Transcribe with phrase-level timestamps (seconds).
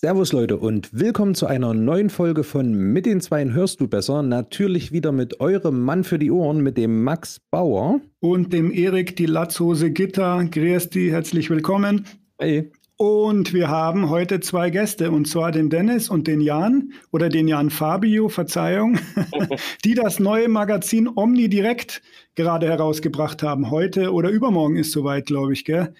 [0.00, 4.22] Servus Leute und willkommen zu einer neuen Folge von Mit den Zweien hörst du besser.
[4.22, 8.00] Natürlich wieder mit eurem Mann für die Ohren, mit dem Max Bauer.
[8.20, 10.44] Und dem Erik die Latzhose Gitter.
[10.44, 12.06] Die, herzlich willkommen.
[12.38, 12.70] Hey.
[12.96, 17.48] Und wir haben heute zwei Gäste, und zwar den Dennis und den Jan, oder den
[17.48, 19.00] Jan Fabio, Verzeihung,
[19.84, 22.02] die das neue Magazin Omni Direkt
[22.36, 23.72] gerade herausgebracht haben.
[23.72, 25.92] Heute oder übermorgen ist soweit, glaube ich, gell?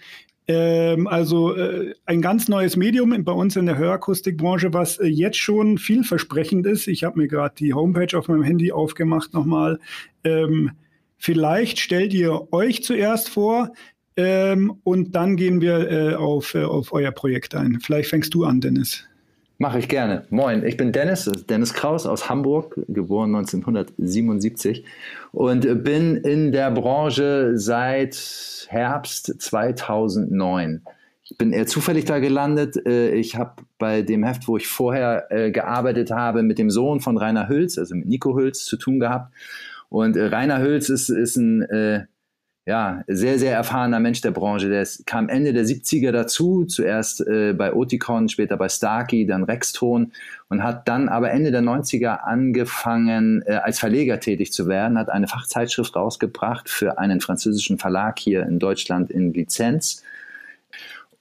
[0.50, 5.36] Ähm, also äh, ein ganz neues Medium bei uns in der Hörakustikbranche, was äh, jetzt
[5.36, 6.88] schon vielversprechend ist.
[6.88, 9.78] Ich habe mir gerade die Homepage auf meinem Handy aufgemacht nochmal.
[10.24, 10.70] Ähm,
[11.18, 13.72] vielleicht stellt ihr euch zuerst vor
[14.16, 17.78] ähm, und dann gehen wir äh, auf, auf euer Projekt ein.
[17.80, 19.04] Vielleicht fängst du an, Dennis.
[19.60, 20.24] Mache ich gerne.
[20.30, 24.84] Moin, ich bin Dennis, Dennis Kraus aus Hamburg, geboren 1977
[25.32, 30.82] und bin in der Branche seit Herbst 2009.
[31.24, 32.76] Ich bin eher zufällig da gelandet.
[32.86, 37.00] Äh, ich habe bei dem Heft, wo ich vorher äh, gearbeitet habe, mit dem Sohn
[37.00, 39.34] von Rainer Hülz, also mit Nico Hülz, zu tun gehabt.
[39.88, 42.06] Und äh, Rainer Hülz ist, ist ein
[42.68, 44.68] ja, sehr, sehr erfahrener Mensch der Branche.
[44.68, 49.44] Der ist, kam Ende der 70er dazu, zuerst äh, bei Oticon, später bei Starkey, dann
[49.44, 50.12] Rexton
[50.50, 55.08] und hat dann aber Ende der 90er angefangen, äh, als Verleger tätig zu werden, hat
[55.08, 60.04] eine Fachzeitschrift rausgebracht für einen französischen Verlag hier in Deutschland in Lizenz.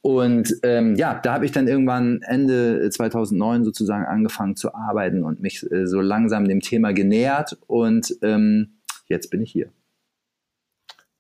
[0.01, 5.39] Und ähm, ja, da habe ich dann irgendwann Ende 2009 sozusagen angefangen zu arbeiten und
[5.39, 9.69] mich äh, so langsam dem Thema genähert und ähm, jetzt bin ich hier.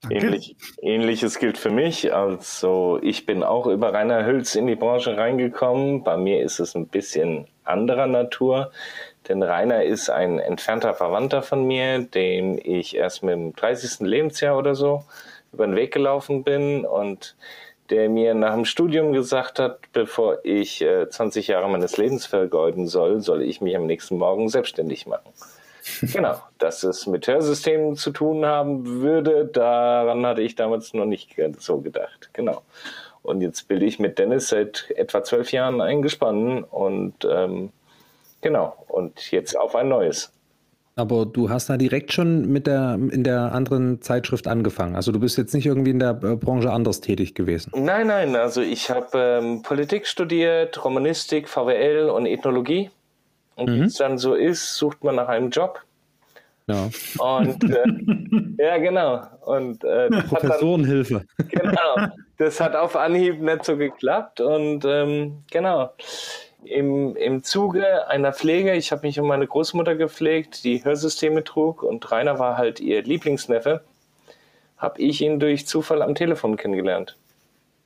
[0.09, 2.13] Ähnlich, Ähnliches gilt für mich.
[2.13, 6.03] Also ich bin auch über Rainer Hülz in die Branche reingekommen.
[6.03, 8.71] Bei mir ist es ein bisschen anderer Natur,
[9.27, 14.07] denn Rainer ist ein entfernter Verwandter von mir, dem ich erst mit dem 30.
[14.07, 15.03] Lebensjahr oder so
[15.51, 17.35] über den Weg gelaufen bin und
[17.89, 22.87] der mir nach dem Studium gesagt hat, bevor ich äh, 20 Jahre meines Lebens vergeuden
[22.87, 25.31] soll, soll ich mich am nächsten Morgen selbstständig machen.
[26.01, 31.35] Genau, dass es mit Hörsystemen zu tun haben würde, daran hatte ich damals noch nicht
[31.59, 32.29] so gedacht.
[32.33, 32.61] Genau.
[33.23, 37.71] Und jetzt bin ich mit Dennis seit etwa zwölf Jahren eingespannt und ähm,
[38.41, 40.31] genau, und jetzt auf ein neues.
[40.97, 44.95] Aber du hast da direkt schon mit der in der anderen Zeitschrift angefangen.
[44.95, 47.71] Also du bist jetzt nicht irgendwie in der äh, Branche anders tätig gewesen.
[47.75, 48.35] Nein, nein.
[48.35, 52.89] Also ich habe ähm, Politik studiert, Romanistik, VWL und Ethnologie.
[53.55, 53.75] Und mhm.
[53.75, 55.83] wie es dann so ist, sucht man nach einem Job.
[56.67, 56.89] Ja.
[57.19, 57.83] Und äh,
[58.63, 59.21] ja, genau.
[59.45, 61.25] Und äh, Professorenhilfe.
[61.37, 62.07] Dann, genau.
[62.37, 64.41] Das hat auf Anhieb nicht so geklappt.
[64.41, 65.91] Und ähm, genau.
[66.63, 71.83] Im, Im Zuge einer Pflege, ich habe mich um meine Großmutter gepflegt, die Hörsysteme trug
[71.83, 73.83] und Rainer war halt ihr Lieblingsneffe,
[74.77, 77.15] habe ich ihn durch Zufall am Telefon kennengelernt.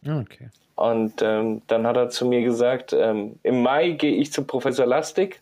[0.07, 0.49] Ah, okay.
[0.75, 4.87] Und ähm, dann hat er zu mir gesagt, ähm, im Mai gehe ich zu Professor
[4.87, 5.41] Lastig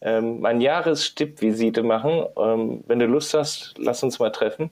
[0.00, 2.24] ähm, meine Jahresstippvisite machen.
[2.38, 4.70] Ähm, wenn du Lust hast, lass uns mal treffen.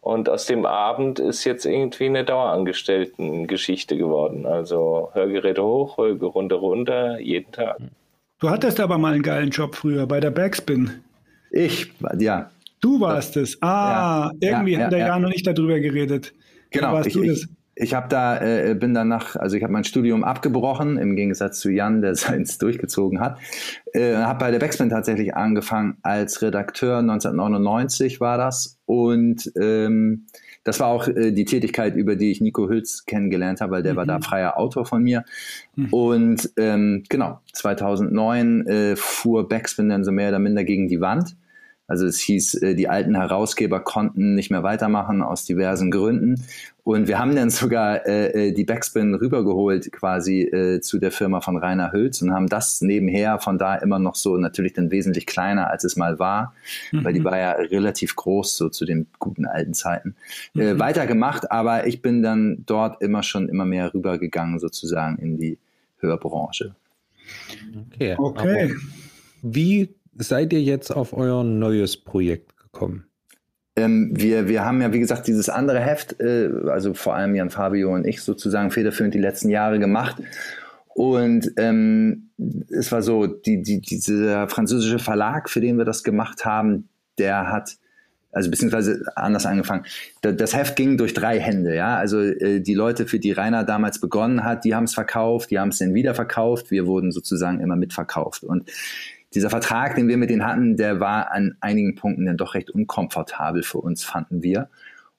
[0.00, 4.46] Und aus dem Abend ist jetzt irgendwie eine Dauerangestellten-Geschichte geworden.
[4.46, 7.78] Also Hörgeräte hoch, Hörgeräte runter, jeden Tag.
[8.38, 11.02] Du hattest aber mal einen geilen Job früher bei der Backspin.
[11.50, 12.50] Ich, ja.
[12.80, 13.60] Du warst es.
[13.60, 16.32] Ah, ja, irgendwie ja, hat der ja, Jan noch nicht darüber geredet.
[16.70, 17.46] Genau, warst ich, du das?
[17.80, 21.70] Ich habe da, äh, bin danach, also ich habe mein Studium abgebrochen, im Gegensatz zu
[21.70, 23.38] Jan, der seins durchgezogen hat.
[23.92, 28.78] Äh, habe bei der Backspin tatsächlich angefangen als Redakteur, 1999 war das.
[28.84, 30.26] Und ähm,
[30.64, 33.94] das war auch äh, die Tätigkeit, über die ich Nico Hülz kennengelernt habe, weil der
[33.94, 33.96] mhm.
[33.96, 34.22] war da mhm.
[34.22, 35.24] freier Autor von mir.
[35.76, 35.88] Mhm.
[35.90, 41.36] Und ähm, genau, 2009 äh, fuhr Backspin dann so mehr oder minder gegen die Wand.
[41.90, 46.44] Also es hieß, äh, die alten Herausgeber konnten nicht mehr weitermachen aus diversen Gründen.
[46.84, 51.40] Und wir haben dann sogar äh, äh, die Backspin rübergeholt quasi äh, zu der Firma
[51.40, 55.26] von Rainer Hülz und haben das nebenher von da immer noch so natürlich dann wesentlich
[55.26, 56.54] kleiner, als es mal war,
[56.92, 57.04] mhm.
[57.04, 60.14] weil die war ja relativ groß so zu den guten alten Zeiten,
[60.54, 60.78] äh, mhm.
[60.78, 61.50] weitergemacht.
[61.50, 65.58] Aber ich bin dann dort immer schon immer mehr rübergegangen sozusagen in die
[65.98, 66.76] Hörbranche.
[67.94, 68.14] Okay.
[68.16, 68.74] okay.
[69.42, 73.06] wie seid ihr jetzt auf euer neues Projekt gekommen?
[73.76, 77.50] Ähm, wir, wir haben ja, wie gesagt, dieses andere Heft, äh, also vor allem Jan
[77.50, 80.16] Fabio und ich sozusagen federführend die letzten Jahre gemacht.
[80.88, 82.30] Und ähm,
[82.68, 87.50] es war so, die, die, dieser französische Verlag, für den wir das gemacht haben, der
[87.50, 87.76] hat
[88.32, 89.84] also beziehungsweise anders angefangen.
[90.22, 91.96] Das Heft ging durch drei Hände, ja.
[91.96, 95.58] Also äh, die Leute, für die Rainer damals begonnen hat, die haben es verkauft, die
[95.58, 96.70] haben es dann wieder verkauft.
[96.70, 98.44] Wir wurden sozusagen immer mitverkauft.
[98.44, 98.70] Und
[99.34, 102.70] dieser Vertrag, den wir mit denen hatten, der war an einigen Punkten dann doch recht
[102.70, 104.68] unkomfortabel für uns, fanden wir.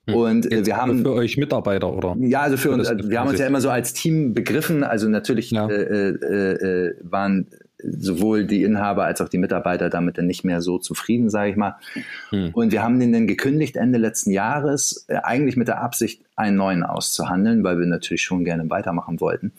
[0.07, 0.15] Hm.
[0.15, 2.15] Und äh, Jetzt wir haben für euch Mitarbeiter oder?
[2.19, 2.87] Ja, also für uns.
[2.87, 4.83] Also wir haben uns ja immer so als Team begriffen.
[4.83, 5.69] Also natürlich ja.
[5.69, 7.47] äh, äh, äh waren
[7.83, 11.55] sowohl die Inhaber als auch die Mitarbeiter damit dann nicht mehr so zufrieden, sage ich
[11.55, 11.75] mal.
[12.29, 12.49] Hm.
[12.53, 16.57] Und wir haben den dann gekündigt Ende letzten Jahres, äh, eigentlich mit der Absicht, einen
[16.57, 19.51] neuen auszuhandeln, weil wir natürlich schon gerne weitermachen wollten.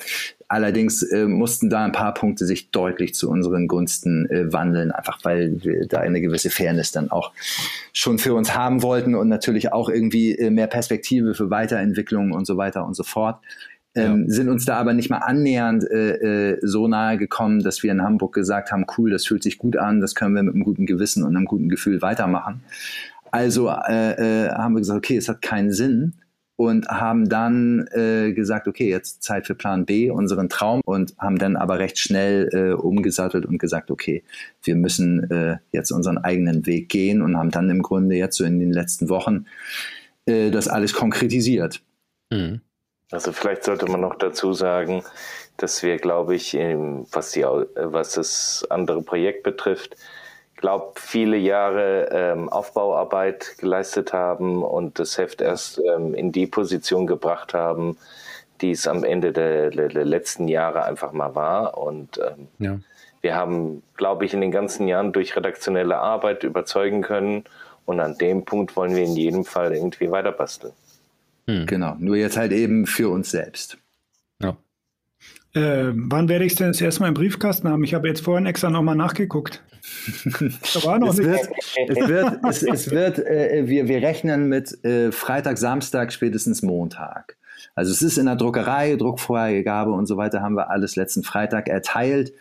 [0.48, 5.20] Allerdings äh, mussten da ein paar Punkte sich deutlich zu unseren Gunsten äh, wandeln, einfach
[5.22, 7.32] weil wir da eine gewisse Fairness dann auch
[7.92, 12.46] schon für uns haben wollten und natürlich auch irgendwie äh, mehr Perspektive für Weiterentwicklung und
[12.46, 13.38] so weiter und so fort
[13.94, 14.34] ähm, ja.
[14.34, 18.02] sind uns da aber nicht mal annähernd äh, äh, so nahe gekommen, dass wir in
[18.02, 20.86] Hamburg gesagt haben, cool, das fühlt sich gut an, das können wir mit einem guten
[20.86, 22.62] Gewissen und einem guten Gefühl weitermachen.
[23.30, 26.14] Also äh, äh, haben wir gesagt, okay, es hat keinen Sinn
[26.56, 31.38] und haben dann äh, gesagt, okay, jetzt Zeit für Plan B, unseren Traum und haben
[31.38, 34.22] dann aber recht schnell äh, umgesattelt und gesagt, okay,
[34.62, 38.44] wir müssen äh, jetzt unseren eigenen Weg gehen und haben dann im Grunde jetzt so
[38.44, 39.46] in den letzten Wochen
[40.26, 41.82] äh, das alles konkretisiert.
[42.30, 42.60] Mhm.
[43.12, 45.04] Also vielleicht sollte man noch dazu sagen,
[45.58, 49.96] dass wir, glaube ich, was, die, was das andere Projekt betrifft,
[50.56, 57.06] glaube viele Jahre ähm, Aufbauarbeit geleistet haben und das Heft erst ähm, in die Position
[57.06, 57.98] gebracht haben,
[58.62, 61.76] die es am Ende der, der, der letzten Jahre einfach mal war.
[61.76, 62.78] Und ähm, ja.
[63.20, 67.44] wir haben, glaube ich, in den ganzen Jahren durch redaktionelle Arbeit überzeugen können.
[67.84, 70.72] Und an dem Punkt wollen wir in jedem Fall irgendwie weiter basteln.
[71.46, 71.66] Hm.
[71.66, 73.78] Genau, nur jetzt halt eben für uns selbst.
[74.40, 74.56] Ja.
[75.54, 77.84] Äh, wann werde ich es denn das erste Mal im Briefkasten haben?
[77.84, 79.62] Ich habe jetzt vorhin extra nochmal nachgeguckt.
[80.24, 81.48] da war noch es, wird,
[81.88, 87.36] es wird, es, es wird äh, wir, wir rechnen mit äh, Freitag, Samstag, spätestens Montag.
[87.74, 91.68] Also es ist in der Druckerei, Druckvorgabe und so weiter haben wir alles letzten Freitag
[91.68, 92.32] erteilt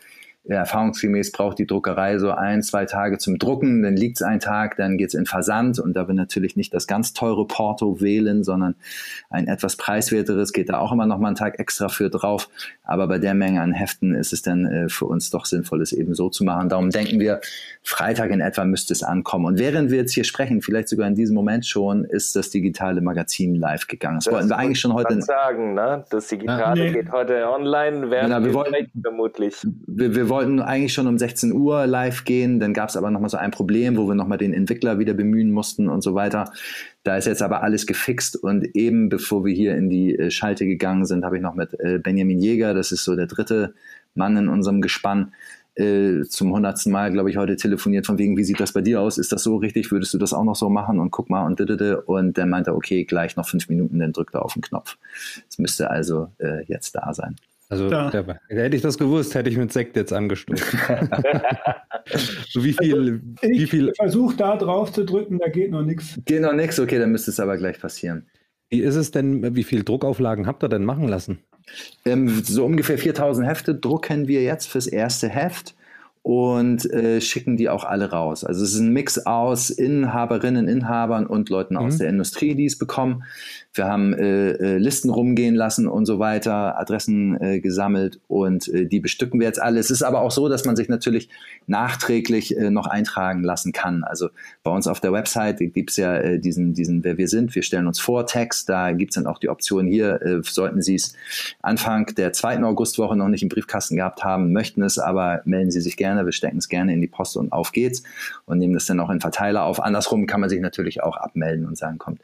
[0.48, 4.76] erfahrungsgemäß braucht die Druckerei so ein, zwei Tage zum Drucken, dann liegt es einen Tag,
[4.76, 8.44] dann geht es in Versand und da wir natürlich nicht das ganz teure Porto wählen,
[8.44, 8.76] sondern
[9.30, 12.50] ein etwas preiswerteres, geht da auch immer noch mal einen Tag extra für drauf.
[12.84, 15.94] Aber bei der Menge an Heften ist es dann äh, für uns doch sinnvoll, es
[15.94, 16.70] eben so zu machen.
[16.70, 17.40] Darum denken wir,
[17.84, 19.46] Freitag in etwa müsste es ankommen.
[19.46, 23.02] Und während wir jetzt hier sprechen, vielleicht sogar in diesem Moment schon, ist das digitale
[23.02, 24.18] Magazin live gegangen.
[24.18, 25.76] Das, das wollten wir eigentlich schon heute sagen.
[25.76, 26.04] Ne?
[26.10, 26.92] Das Digitale nee.
[26.92, 29.56] geht heute online, werden ja, wir wollten, vermutlich.
[29.88, 33.30] Wir, wir wollten eigentlich schon um 16 Uhr live gehen, dann gab es aber nochmal
[33.30, 36.52] so ein Problem, wo wir nochmal den Entwickler wieder bemühen mussten und so weiter.
[37.04, 40.66] Da ist jetzt aber alles gefixt und eben bevor wir hier in die äh, Schalte
[40.66, 43.76] gegangen sind, habe ich noch mit äh, Benjamin Jäger, das ist so der dritte
[44.16, 45.34] Mann in unserem Gespann,
[45.76, 49.00] äh, zum hundertsten Mal, glaube ich, heute telefoniert von wegen, wie sieht das bei dir
[49.00, 49.18] aus?
[49.18, 49.92] Ist das so richtig?
[49.92, 51.00] Würdest du das auch noch so machen?
[51.00, 52.02] Und guck mal und didede.
[52.02, 54.98] Und dann meinte okay, gleich noch fünf Minuten, dann drückt er auf den Knopf.
[55.50, 57.36] Es müsste also äh, jetzt da sein.
[57.72, 58.12] Also da.
[58.12, 60.78] Ja, hätte ich das gewusst, hätte ich mit Sekt jetzt angestoßen.
[62.50, 63.94] so wie viel, ich wie viel.
[63.96, 66.20] Versuch da drauf zu drücken, da geht noch nichts.
[66.26, 68.28] Geht noch nichts, okay, dann müsste es aber gleich passieren.
[68.70, 71.40] Wie ist es denn, wie viele Druckauflagen habt ihr denn machen lassen?
[72.04, 75.74] Ähm, so ungefähr 4000 Hefte drucken wir jetzt fürs erste Heft
[76.24, 78.44] und äh, schicken die auch alle raus.
[78.44, 81.80] Also es ist ein Mix aus Inhaberinnen, Inhabern und Leuten mhm.
[81.80, 83.24] aus der Industrie, die es bekommen.
[83.74, 88.86] Wir haben äh, äh, Listen rumgehen lassen und so weiter, Adressen äh, gesammelt und äh,
[88.86, 89.80] die bestücken wir jetzt alle.
[89.80, 91.30] Es ist aber auch so, dass man sich natürlich
[91.68, 94.04] nachträglich noch eintragen lassen kann.
[94.04, 94.30] Also
[94.64, 97.56] bei uns auf der Website gibt es ja diesen, diesen, wer wir sind.
[97.56, 98.68] Wir stellen uns vor Text.
[98.68, 101.14] Da gibt es dann auch die Option hier, sollten Sie es
[101.62, 105.82] Anfang der zweiten Augustwoche noch nicht im Briefkasten gehabt haben, möchten es, aber melden Sie
[105.82, 106.11] sich gerne.
[106.18, 108.04] Wir stecken es gerne in die Post und auf geht's
[108.46, 109.82] und nehmen das dann auch in Verteiler auf.
[109.82, 112.22] Andersrum kann man sich natürlich auch abmelden und sagen, kommt,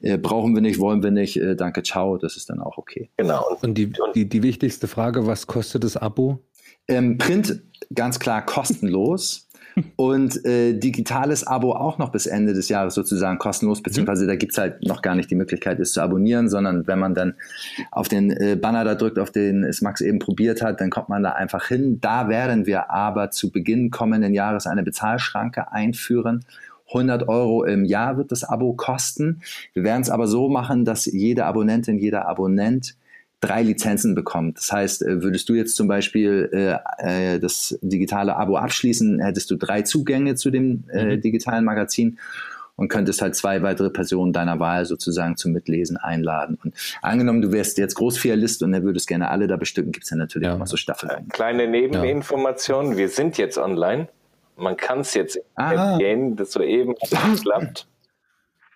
[0.00, 3.10] äh, brauchen wir nicht, wollen wir nicht, äh, danke, ciao, das ist dann auch okay.
[3.16, 3.58] Genau.
[3.62, 6.40] Und die, die, die wichtigste Frage, was kostet das Abo?
[6.88, 7.62] Ähm, Print
[7.94, 9.43] ganz klar kostenlos.
[9.96, 14.28] Und äh, digitales Abo auch noch bis Ende des Jahres sozusagen kostenlos, beziehungsweise mhm.
[14.28, 17.14] da gibt es halt noch gar nicht die Möglichkeit, es zu abonnieren, sondern wenn man
[17.14, 17.34] dann
[17.90, 21.08] auf den äh, Banner da drückt, auf den es Max eben probiert hat, dann kommt
[21.08, 22.00] man da einfach hin.
[22.00, 26.44] Da werden wir aber zu Beginn kommenden Jahres eine Bezahlschranke einführen
[26.88, 29.40] 100 Euro im Jahr wird das Abo kosten.
[29.72, 32.96] Wir werden es aber so machen, dass jede Abonnentin, jeder Abonnent
[33.44, 34.58] drei Lizenzen bekommt.
[34.58, 39.50] Das heißt, äh, würdest du jetzt zum Beispiel äh, äh, das digitale Abo abschließen, hättest
[39.50, 41.20] du drei Zugänge zu dem äh, mhm.
[41.20, 42.18] digitalen Magazin
[42.76, 46.58] und könntest halt zwei weitere Personen deiner Wahl sozusagen zum Mitlesen einladen.
[46.64, 50.10] Und angenommen, du wärst jetzt Großfilialist und er würdest gerne alle da bestücken, gibt es
[50.10, 50.54] ja natürlich ja.
[50.54, 51.28] auch noch so Staffeln.
[51.28, 52.96] Kleine Nebeninformation, ja.
[52.96, 54.08] wir sind jetzt online.
[54.56, 55.38] Man kann es jetzt
[55.98, 56.94] gehen, das soeben
[57.42, 57.86] klappt.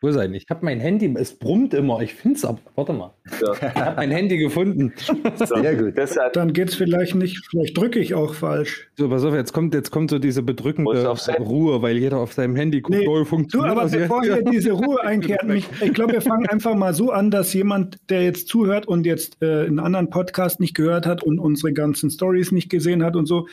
[0.00, 0.32] Wo sein?
[0.34, 2.00] Ich habe mein Handy, es brummt immer.
[2.00, 2.60] Ich finde es aber.
[2.76, 3.12] Warte mal.
[3.40, 3.52] So.
[3.52, 4.92] Ich habe mein Handy gefunden.
[5.34, 5.96] Sehr gut.
[5.96, 6.34] Deshalb.
[6.34, 8.88] Dann geht es vielleicht nicht, vielleicht drücke ich auch falsch.
[8.96, 12.54] So, pass auf, jetzt kommt, jetzt kommt so diese bedrückende Ruhe, weil jeder auf seinem
[12.54, 13.76] Handy guckt, nee, oh, funktioniert.
[13.76, 17.10] Du, aber bevor hier diese Ruhe einkehrt, mich, ich glaube, wir fangen einfach mal so
[17.10, 21.24] an, dass jemand, der jetzt zuhört und jetzt äh, einen anderen Podcast nicht gehört hat
[21.24, 23.48] und unsere ganzen Stories nicht gesehen hat und so,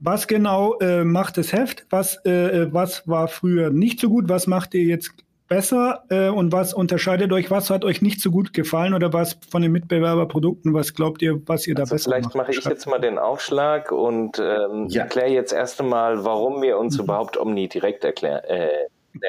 [0.00, 1.86] was genau äh, macht das Heft?
[1.90, 4.28] Was, äh, äh was war früher nicht so gut?
[4.28, 5.12] Was macht ihr jetzt
[5.48, 7.50] besser äh, und was unterscheidet euch?
[7.50, 10.74] Was hat euch nicht so gut gefallen oder was von den Mitbewerberprodukten?
[10.74, 12.32] Was glaubt ihr, was ihr da also besser vielleicht macht?
[12.32, 15.02] Vielleicht mache ich jetzt mal den Aufschlag und ähm, ja.
[15.02, 17.04] erkläre jetzt erst einmal, warum wir uns mhm.
[17.04, 18.44] überhaupt Omni direkt erklären.
[18.44, 18.68] Äh,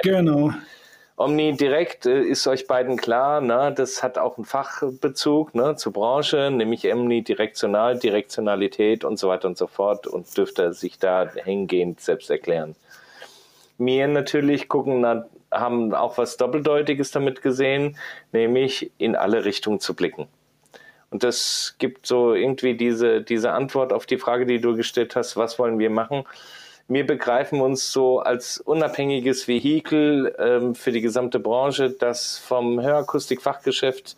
[0.03, 0.51] genau.
[1.15, 3.73] Omni direkt äh, ist euch beiden klar, ne?
[3.75, 5.75] das hat auch einen Fachbezug ne?
[5.75, 10.97] zur Branche, nämlich Omni direktional, Direktionalität und so weiter und so fort und dürfte sich
[10.97, 12.75] da hingehend selbst erklären.
[13.77, 15.01] Mir natürlich gucken
[15.51, 17.98] haben auch was Doppeldeutiges damit gesehen,
[18.32, 20.27] nämlich in alle Richtungen zu blicken.
[21.12, 25.38] Und das gibt so irgendwie diese, diese Antwort auf die Frage, die du gestellt hast,
[25.38, 26.24] was wollen wir machen?
[26.88, 34.18] Wir begreifen uns so als unabhängiges Vehikel ähm, für die gesamte Branche, das vom Hörakustik-Fachgeschäft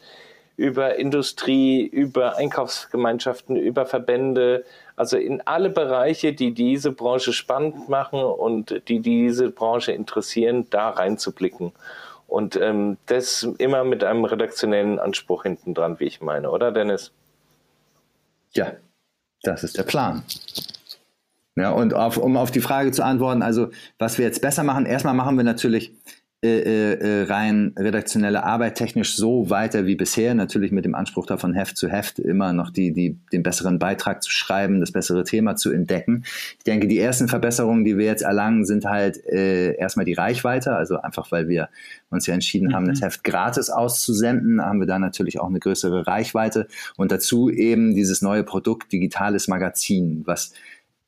[0.61, 4.63] über Industrie, über Einkaufsgemeinschaften, über Verbände,
[4.95, 10.89] also in alle Bereiche, die diese Branche spannend machen und die diese Branche interessieren, da
[10.89, 11.71] reinzublicken.
[12.27, 17.11] Und ähm, das immer mit einem redaktionellen Anspruch hinten dran, wie ich meine, oder Dennis?
[18.53, 18.73] Ja,
[19.41, 20.23] das ist der Plan.
[21.55, 24.85] Ja, und auf, um auf die Frage zu antworten, also was wir jetzt besser machen,
[24.85, 25.91] erstmal machen wir natürlich
[26.43, 31.53] äh, äh, rein redaktionelle Arbeit technisch so weiter wie bisher, natürlich mit dem Anspruch davon
[31.53, 35.55] Heft zu Heft immer noch die, die, den besseren Beitrag zu schreiben, das bessere Thema
[35.55, 36.23] zu entdecken.
[36.57, 40.75] Ich denke, die ersten Verbesserungen, die wir jetzt erlangen, sind halt äh, erstmal die Reichweite,
[40.75, 41.69] also einfach weil wir
[42.09, 42.73] uns ja entschieden mhm.
[42.73, 46.67] haben, das Heft gratis auszusenden, haben wir da natürlich auch eine größere Reichweite
[46.97, 50.53] und dazu eben dieses neue Produkt digitales Magazin, was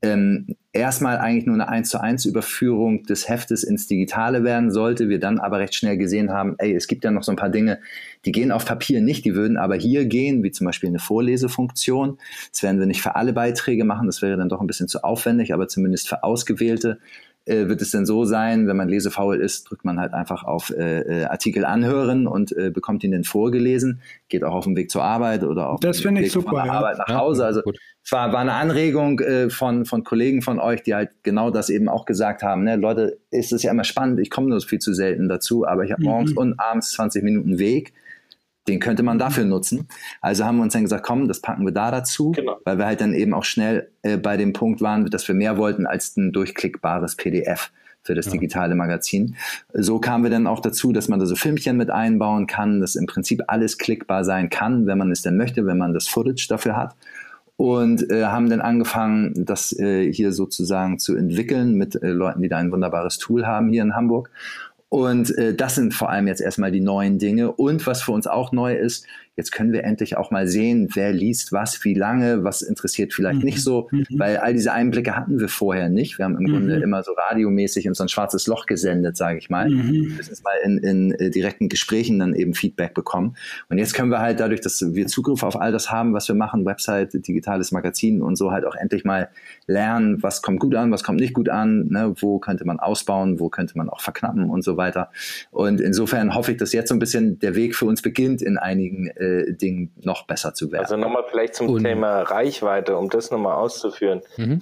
[0.03, 5.07] ähm, erstmal eigentlich nur eine 1 zu 1 Überführung des Heftes ins Digitale werden sollte.
[5.07, 7.49] Wir dann aber recht schnell gesehen haben, ey, es gibt ja noch so ein paar
[7.49, 7.79] Dinge,
[8.25, 12.17] die gehen auf Papier nicht, die würden aber hier gehen, wie zum Beispiel eine Vorlesefunktion.
[12.51, 15.05] Das werden wir nicht für alle Beiträge machen, das wäre dann doch ein bisschen zu
[15.05, 16.99] aufwendig, aber zumindest für ausgewählte
[17.45, 20.69] äh, wird es denn so sein, wenn man lesefaul ist, drückt man halt einfach auf
[20.69, 24.89] äh, äh, Artikel anhören und äh, bekommt ihn dann vorgelesen, geht auch auf dem Weg
[24.89, 26.71] zur Arbeit oder auf das dem Weg super, von der ja.
[26.73, 27.45] Arbeit nach Hause.
[27.45, 27.61] Also
[28.03, 31.69] es war, war eine Anregung äh, von, von Kollegen von euch, die halt genau das
[31.69, 32.63] eben auch gesagt haben.
[32.63, 32.77] Ne?
[32.77, 35.91] Leute, ist es ja immer spannend, ich komme nur viel zu selten dazu, aber ich
[35.91, 36.09] habe mhm.
[36.09, 37.93] morgens und abends 20 Minuten Weg
[38.67, 39.87] den könnte man dafür nutzen.
[40.21, 42.57] Also haben wir uns dann gesagt, komm, das packen wir da dazu, genau.
[42.63, 45.57] weil wir halt dann eben auch schnell äh, bei dem Punkt waren, dass wir mehr
[45.57, 47.71] wollten als ein durchklickbares PDF
[48.03, 48.33] für das ja.
[48.33, 49.35] digitale Magazin.
[49.73, 52.95] So kamen wir dann auch dazu, dass man da so Filmchen mit einbauen kann, dass
[52.95, 56.47] im Prinzip alles klickbar sein kann, wenn man es denn möchte, wenn man das Footage
[56.49, 56.95] dafür hat.
[57.55, 62.49] Und äh, haben dann angefangen, das äh, hier sozusagen zu entwickeln mit äh, Leuten, die
[62.49, 64.31] da ein wunderbares Tool haben hier in Hamburg.
[64.93, 67.51] Und äh, das sind vor allem jetzt erstmal die neuen Dinge.
[67.51, 71.11] Und was für uns auch neu ist, jetzt können wir endlich auch mal sehen, wer
[71.11, 73.45] liest was, wie lange, was interessiert vielleicht mhm.
[73.45, 74.05] nicht so, mhm.
[74.11, 76.19] weil all diese Einblicke hatten wir vorher nicht.
[76.19, 76.51] Wir haben im mhm.
[76.51, 79.69] Grunde immer so radiomäßig in so ein schwarzes Loch gesendet, sage ich mal.
[79.69, 80.15] Mhm.
[80.17, 83.35] Das mal in, in äh, direkten Gesprächen dann eben Feedback bekommen.
[83.69, 86.35] Und jetzt können wir halt dadurch, dass wir Zugriff auf all das haben, was wir
[86.35, 89.29] machen, Website, digitales Magazin und so halt auch endlich mal
[89.65, 92.13] lernen, was kommt gut an, was kommt nicht gut an, ne?
[92.19, 95.09] wo könnte man ausbauen, wo könnte man auch verknappen und so weiter.
[95.49, 98.57] Und insofern hoffe ich, dass jetzt so ein bisschen der Weg für uns beginnt in
[98.57, 100.83] einigen äh, Dingen noch besser zu werden.
[100.83, 104.21] Also nochmal vielleicht zum Und, Thema Reichweite, um das nochmal auszuführen.
[104.37, 104.61] Mhm.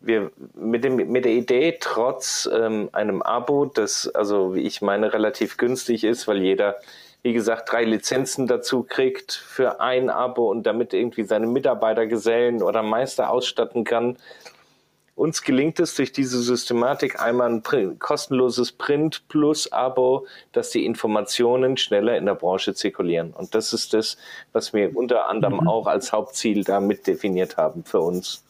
[0.00, 5.12] Wir mit, dem, mit der Idee, trotz ähm, einem Abo, das, also wie ich meine,
[5.12, 6.76] relativ günstig ist, weil jeder,
[7.22, 12.62] wie gesagt, drei Lizenzen dazu kriegt für ein Abo und damit irgendwie seine Mitarbeiter gesellen
[12.62, 14.16] oder Meister ausstatten kann,
[15.20, 20.86] uns gelingt es durch diese Systematik einmal ein Print, kostenloses Print plus Abo, dass die
[20.86, 23.34] Informationen schneller in der Branche zirkulieren.
[23.34, 24.16] Und das ist das,
[24.54, 25.68] was wir unter anderem mhm.
[25.68, 28.42] auch als Hauptziel da mit definiert haben für uns.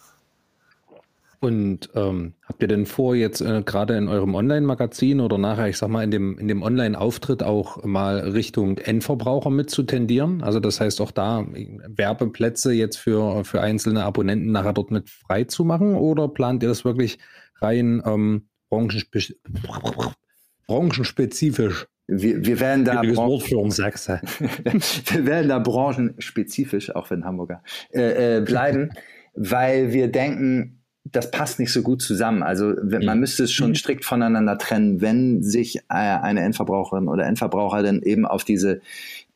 [1.43, 5.79] Und ähm, habt ihr denn vor, jetzt äh, gerade in eurem Online-Magazin oder nachher, ich
[5.79, 10.43] sag mal, in dem, in dem Online-Auftritt auch mal Richtung Endverbraucher mitzutendieren?
[10.43, 15.45] Also das heißt auch da Werbeplätze jetzt für, für einzelne Abonnenten nachher dort mit frei
[15.45, 15.95] zu machen?
[15.95, 17.19] Oder plant ihr das wirklich
[17.63, 19.21] rein ähm, branchenspe
[20.67, 21.87] branchenspezifisch.
[22.07, 23.03] Wir, wir werden da
[23.71, 24.21] Sachse.
[24.39, 28.91] wir werden da branchenspezifisch, auch wenn Hamburger, äh, äh, bleiben,
[29.35, 30.80] weil wir denken,
[31.13, 32.43] das passt nicht so gut zusammen.
[32.43, 33.21] Also man mhm.
[33.21, 33.75] müsste es schon mhm.
[33.75, 38.81] strikt voneinander trennen, wenn sich äh, eine Endverbraucherin oder Endverbraucher dann eben auf diese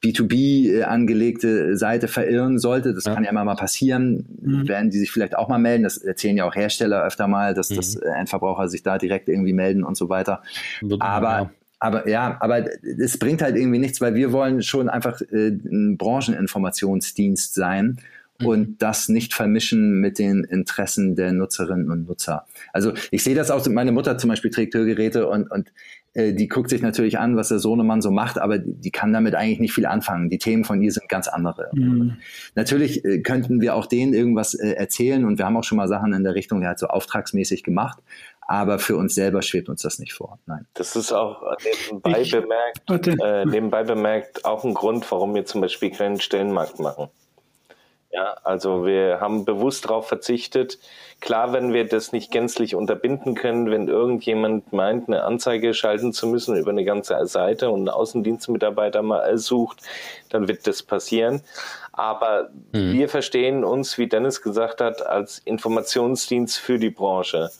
[0.03, 3.15] B2B äh, angelegte Seite verirren sollte, das ja.
[3.15, 4.69] kann ja immer mal passieren, mhm.
[4.69, 5.85] werden die sich vielleicht auch mal melden.
[5.85, 7.77] Das erzählen ja auch Hersteller öfter mal, dass mhm.
[7.77, 10.43] das Endverbraucher sich da direkt irgendwie melden und so weiter.
[10.81, 11.51] Wird aber ja.
[11.81, 12.65] Aber ja, aber
[12.99, 17.99] es bringt halt irgendwie nichts, weil wir wollen schon einfach äh, ein Brancheninformationsdienst sein
[18.41, 18.47] Mhm.
[18.47, 22.47] und das nicht vermischen mit den Interessen der Nutzerinnen und Nutzer.
[22.73, 25.73] Also ich sehe das auch, meine Mutter zum Beispiel trägt Hörgeräte und, und
[26.15, 29.35] äh, die guckt sich natürlich an, was der Sohnemann so macht, aber die kann damit
[29.35, 30.31] eigentlich nicht viel anfangen.
[30.31, 31.71] Die Themen von ihr sind ganz andere.
[31.73, 32.19] Mhm.
[32.55, 35.89] Natürlich äh, könnten wir auch denen irgendwas äh, erzählen und wir haben auch schon mal
[35.89, 37.99] Sachen in der Richtung halt so auftragsmäßig gemacht.
[38.47, 40.39] Aber für uns selber schwebt uns das nicht vor.
[40.45, 40.67] Nein.
[40.75, 41.43] Das ist auch
[41.89, 46.79] nebenbei, ich, bemerkt, äh, nebenbei bemerkt auch ein Grund, warum wir zum Beispiel keinen Stellenmarkt
[46.79, 47.09] machen.
[48.15, 50.79] Ja, also wir haben bewusst darauf verzichtet.
[51.21, 56.29] Klar, wenn wir das nicht gänzlich unterbinden können, wenn irgendjemand meint, eine Anzeige schalten zu
[56.29, 59.81] müssen über eine ganze Seite und einen Außendienstmitarbeiter mal sucht,
[60.31, 61.43] dann wird das passieren.
[61.91, 62.93] Aber mhm.
[62.93, 67.51] wir verstehen uns, wie Dennis gesagt hat, als Informationsdienst für die Branche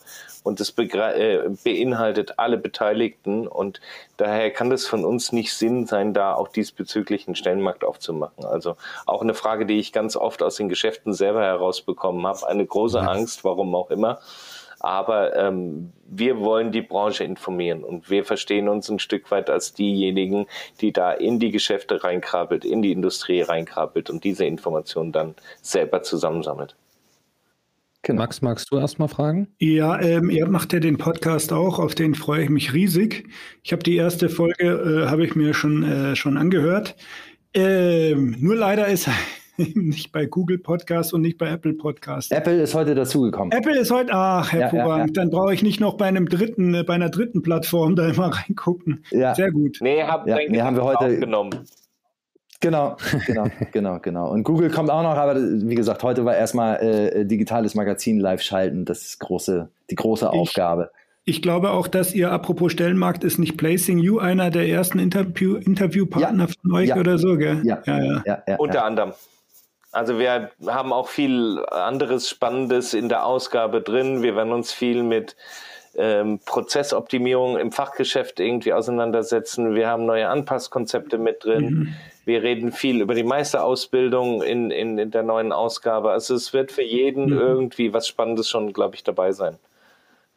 [0.45, 3.81] und das äh, beinhaltet alle Beteiligten und
[4.19, 8.45] daher kann das von uns nicht Sinn sein, da auch diesbezüglich einen Stellenmarkt aufzumachen.
[8.45, 12.65] Also auch eine Frage, die ich ganz oft aus den Geschäften selber herausbekommen habe, eine
[12.65, 13.05] große ja.
[13.05, 14.21] Angst, warum auch immer.
[14.81, 19.73] Aber ähm, wir wollen die Branche informieren und wir verstehen uns ein Stück weit als
[19.73, 20.47] diejenigen,
[20.83, 26.03] die da in die Geschäfte reinkrabbelt, in die Industrie reinkrabbelt und diese Informationen dann selber
[26.03, 26.77] zusammensammelt.
[28.05, 28.21] Genau.
[28.21, 29.49] Max, magst du erstmal fragen?
[29.59, 33.27] Ja, ähm, ihr macht ja den Podcast auch, auf den freue ich mich riesig.
[33.63, 36.97] Ich habe die erste Folge, äh, habe ich mir schon, äh, schon angehört.
[37.55, 39.15] Ähm, nur leider ist er
[39.75, 42.31] nicht bei Google Podcast und nicht bei Apple Podcast.
[42.31, 43.53] Apple ist heute dazugekommen.
[43.53, 44.87] Apple ist heute, ach, hervorragend.
[44.89, 45.13] Ja, ja, ja.
[45.13, 48.27] Dann brauche ich nicht noch bei einem dritten, äh, bei einer dritten Plattform da immer
[48.35, 49.03] reingucken.
[49.13, 49.35] Ja.
[49.35, 49.79] Sehr gut.
[49.81, 51.65] Nee, hab, ja, nee, haben wir heute genommen.
[52.65, 52.97] Genau,
[53.27, 54.31] genau, genau, genau.
[54.31, 58.41] Und Google kommt auch noch, aber wie gesagt, heute war erstmal äh, digitales Magazin live
[58.41, 60.91] schalten, das ist große, die große Aufgabe.
[61.25, 64.99] Ich, ich glaube auch, dass ihr, apropos Stellenmarkt, ist nicht Placing You einer der ersten
[64.99, 67.61] Interview, Interviewpartner ja, von euch ja, oder so, gell?
[67.65, 68.23] Ja, ja, ja.
[68.25, 69.13] ja, ja Unter anderem.
[69.93, 74.23] Also wir haben auch viel anderes Spannendes in der Ausgabe drin.
[74.23, 75.37] Wir werden uns viel mit
[75.97, 79.75] ähm, Prozessoptimierung im Fachgeschäft irgendwie auseinandersetzen.
[79.75, 81.65] Wir haben neue Anpasskonzepte mit drin.
[81.65, 81.95] Mhm.
[82.25, 86.11] Wir reden viel über die Meisterausbildung in, in, in der neuen Ausgabe.
[86.11, 87.39] Also es wird für jeden mhm.
[87.39, 89.59] irgendwie was Spannendes schon, glaube ich, dabei sein.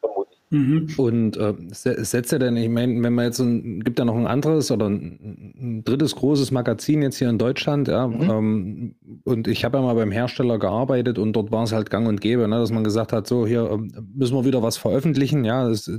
[0.00, 0.27] Vermutlich.
[0.50, 0.88] Mhm.
[0.96, 4.26] Und äh, setzt er denn, ich meine, wenn man jetzt ein, gibt ja noch ein
[4.26, 8.30] anderes oder ein, ein, drittes großes Magazin jetzt hier in Deutschland, ja, mhm.
[8.30, 12.08] ähm, und ich habe ja mal beim Hersteller gearbeitet und dort war es halt gang
[12.08, 15.44] und gäbe, ne, dass man gesagt hat, so hier ähm, müssen wir wieder was veröffentlichen,
[15.44, 15.90] ja, das,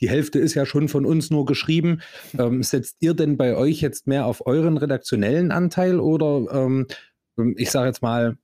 [0.00, 2.00] die Hälfte ist ja schon von uns nur geschrieben.
[2.38, 6.86] Ähm, setzt ihr denn bei euch jetzt mehr auf euren redaktionellen Anteil oder ähm,
[7.56, 8.38] ich sage jetzt mal,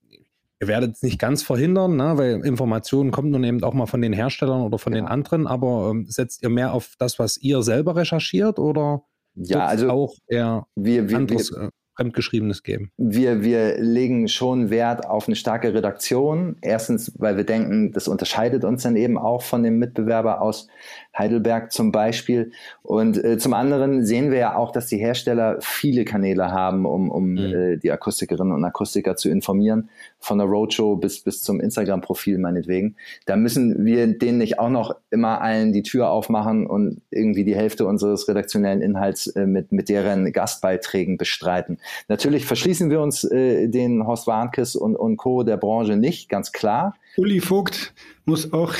[0.62, 4.01] Ihr werdet es nicht ganz verhindern, ne, weil Informationen kommt nun eben auch mal von
[4.01, 5.01] den Herstellern oder von ja.
[5.01, 9.03] den anderen, aber ähm, setzt ihr mehr auf das, was ihr selber recherchiert oder
[9.35, 12.92] ja, also auch eher wir, wir, anderes, wir, äh, Fremdgeschriebenes geben?
[12.96, 16.57] Wir, wir legen schon Wert auf eine starke Redaktion.
[16.62, 20.68] Erstens, weil wir denken, das unterscheidet uns dann eben auch von dem Mitbewerber aus
[21.16, 22.53] Heidelberg zum Beispiel.
[22.83, 27.11] Und äh, zum anderen sehen wir ja auch, dass die Hersteller viele Kanäle haben, um,
[27.11, 27.38] um mhm.
[27.38, 32.96] äh, die Akustikerinnen und Akustiker zu informieren, von der Roadshow bis, bis zum Instagram-Profil meinetwegen.
[33.27, 37.57] Da müssen wir denen nicht auch noch immer allen die Tür aufmachen und irgendwie die
[37.57, 41.79] Hälfte unseres redaktionellen Inhalts äh, mit, mit deren Gastbeiträgen bestreiten.
[42.09, 45.42] Natürlich verschließen wir uns äh, den Horst Warnkes und, und Co.
[45.42, 46.94] der Branche nicht, ganz klar.
[47.16, 47.92] Uli Vogt
[48.25, 48.72] muss auch.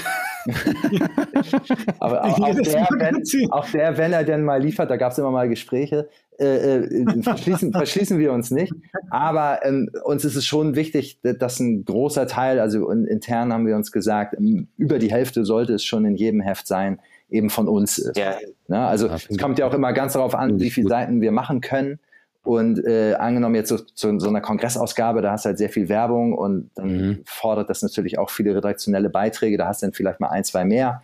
[2.01, 5.19] Aber auch, auch, der, wenn, auch, der, wenn, er denn mal liefert, da gab es
[5.19, 8.73] immer mal Gespräche, äh, äh, verschließen, verschließen, wir uns nicht.
[9.11, 13.77] Aber ähm, uns ist es schon wichtig, dass ein großer Teil, also intern haben wir
[13.77, 16.99] uns gesagt, ähm, über die Hälfte sollte es schon in jedem Heft sein,
[17.31, 18.17] eben von uns ist.
[18.17, 18.37] Ja.
[18.69, 21.61] Ja, also es kommt ja auch immer ganz darauf an, wie viele Seiten wir machen
[21.61, 21.99] können.
[22.45, 25.89] Und äh, angenommen jetzt so, zu so einer Kongressausgabe, da hast du halt sehr viel
[25.89, 27.23] Werbung und dann mhm.
[27.25, 29.59] fordert das natürlich auch viele redaktionelle Beiträge.
[29.59, 31.03] Da hast du dann vielleicht mal ein, zwei mehr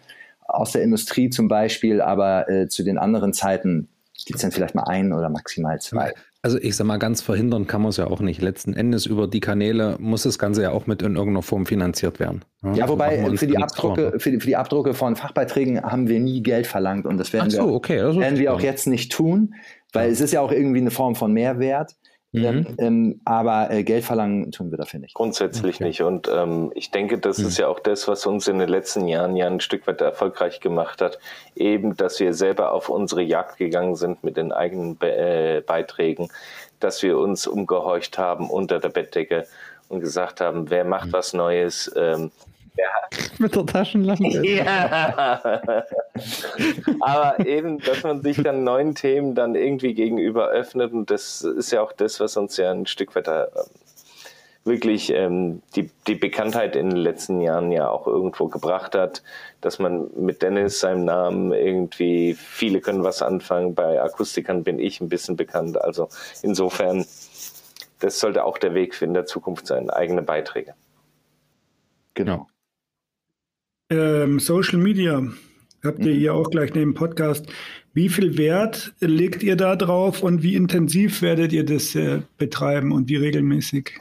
[0.48, 3.88] aus der Industrie zum Beispiel, aber äh, zu den anderen Zeiten
[4.24, 6.12] gibt es dann vielleicht mal ein oder maximal zwei.
[6.40, 8.40] Also ich sag mal, ganz verhindern kann man es ja auch nicht.
[8.40, 12.20] Letzten Endes über die Kanäle muss das Ganze ja auch mit in irgendeiner Form finanziert
[12.20, 12.44] werden.
[12.62, 16.20] Ja, ja wobei für die, Abdrucke, für die, für, die, Abdrucke von Fachbeiträgen haben wir
[16.20, 19.10] nie Geld verlangt und das werden, so, wir, okay, das werden wir auch jetzt nicht
[19.10, 19.54] tun,
[19.92, 20.12] weil ja.
[20.12, 21.96] es ist ja auch irgendwie eine Form von Mehrwert.
[22.32, 22.74] Mhm.
[22.78, 25.14] Ähm, aber äh, Geld verlangen tun wir dafür nicht.
[25.14, 25.84] Grundsätzlich okay.
[25.84, 26.02] nicht.
[26.02, 27.46] Und ähm, ich denke, das mhm.
[27.46, 30.60] ist ja auch das, was uns in den letzten Jahren ja ein Stück weit erfolgreich
[30.60, 31.18] gemacht hat.
[31.54, 36.28] Eben, dass wir selber auf unsere Jagd gegangen sind mit den eigenen Be äh, Beiträgen,
[36.80, 39.46] dass wir uns umgehorcht haben unter der Bettdecke
[39.88, 41.12] und gesagt haben, wer macht mhm.
[41.12, 42.30] was Neues, ähm,
[43.38, 44.46] Mit der Taschenlampe.
[44.46, 45.40] ja.
[47.00, 51.72] Aber eben, dass man sich dann neuen Themen dann irgendwie gegenüber öffnet und das ist
[51.72, 53.70] ja auch das, was uns ja ein Stück weiter ähm,
[54.68, 59.22] wirklich ähm, die, die Bekanntheit in den letzten Jahren ja auch irgendwo gebracht hat,
[59.60, 63.74] dass man mit Dennis, seinem Namen, irgendwie, viele können was anfangen.
[63.74, 65.80] Bei Akustikern bin ich ein bisschen bekannt.
[65.80, 66.08] Also
[66.42, 67.04] insofern,
[67.98, 70.74] das sollte auch der Weg in der Zukunft sein, eigene Beiträge.
[72.14, 72.46] Genau.
[73.90, 75.22] Ähm, Social Media
[75.82, 76.18] habt ihr mhm.
[76.18, 77.46] hier auch gleich neben Podcast.
[77.94, 82.92] Wie viel Wert legt ihr da drauf und wie intensiv werdet ihr das äh, betreiben
[82.92, 83.98] und wie regelmäßig?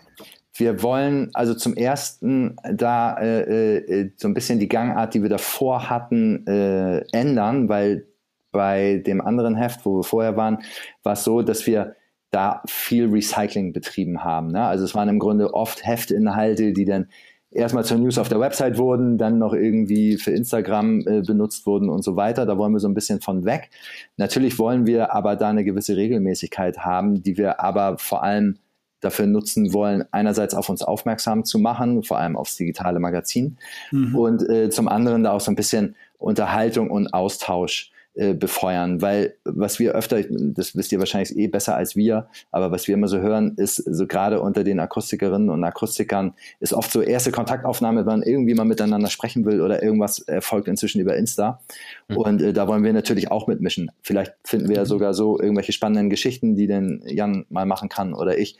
[0.55, 5.29] Wir wollen also zum ersten da äh, äh, so ein bisschen die Gangart, die wir
[5.29, 8.07] davor hatten, äh, ändern, weil
[8.51, 10.59] bei dem anderen Heft, wo wir vorher waren,
[11.03, 11.95] war es so, dass wir
[12.31, 14.51] da viel Recycling betrieben haben.
[14.51, 14.63] Ne?
[14.63, 17.07] Also es waren im Grunde oft Heftinhalte, die dann
[17.51, 21.89] erstmal zur News auf der Website wurden, dann noch irgendwie für Instagram äh, benutzt wurden
[21.89, 22.45] und so weiter.
[22.45, 23.69] Da wollen wir so ein bisschen von weg.
[24.17, 28.57] Natürlich wollen wir aber da eine gewisse Regelmäßigkeit haben, die wir aber vor allem
[28.99, 33.57] dafür nutzen wollen, einerseits auf uns aufmerksam zu machen, vor allem aufs digitale Magazin,
[33.91, 34.15] mhm.
[34.15, 39.35] und äh, zum anderen da auch so ein bisschen Unterhaltung und Austausch äh, befeuern, weil
[39.43, 43.07] was wir öfter, das wisst ihr wahrscheinlich eh besser als wir, aber was wir immer
[43.07, 48.07] so hören, ist so gerade unter den Akustikerinnen und Akustikern ist oft so erste Kontaktaufnahme,
[48.07, 51.61] wenn man irgendwie mal miteinander sprechen will oder irgendwas erfolgt inzwischen über Insta.
[52.07, 52.17] Mhm.
[52.17, 53.91] Und äh, da wollen wir natürlich auch mitmischen.
[54.01, 54.87] Vielleicht finden wir ja mhm.
[54.87, 58.57] sogar so irgendwelche spannenden Geschichten, die denn Jan mal machen kann oder ich.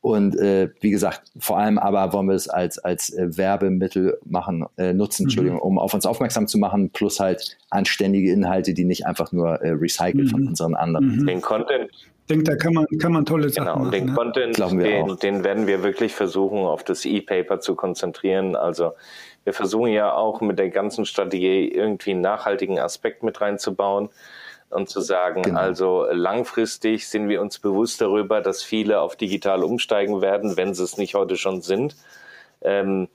[0.00, 4.64] Und äh, wie gesagt, vor allem aber wollen wir es als, als äh, Werbemittel machen,
[4.76, 5.26] äh, nutzen, mhm.
[5.26, 9.60] Entschuldigung, um auf uns aufmerksam zu machen, plus halt anständige Inhalte, die nicht einfach nur
[9.60, 10.30] äh, recycelt mhm.
[10.30, 11.16] von unseren anderen.
[11.16, 11.26] Mhm.
[11.26, 11.90] Den Content.
[11.90, 13.90] Ich denke, da kann man, kann man tolle Sachen genau, machen.
[13.90, 14.12] Den ne?
[14.12, 18.54] Content, den, den, werden wir wirklich versuchen, auf das E-Paper zu konzentrieren.
[18.54, 18.92] Also
[19.44, 24.10] wir versuchen ja auch mit der ganzen Strategie irgendwie einen nachhaltigen Aspekt mit reinzubauen
[24.70, 25.58] und zu sagen, genau.
[25.58, 30.84] also langfristig sind wir uns bewusst darüber, dass viele auf digital umsteigen werden, wenn sie
[30.84, 31.96] es nicht heute schon sind.
[32.60, 33.08] Ähm,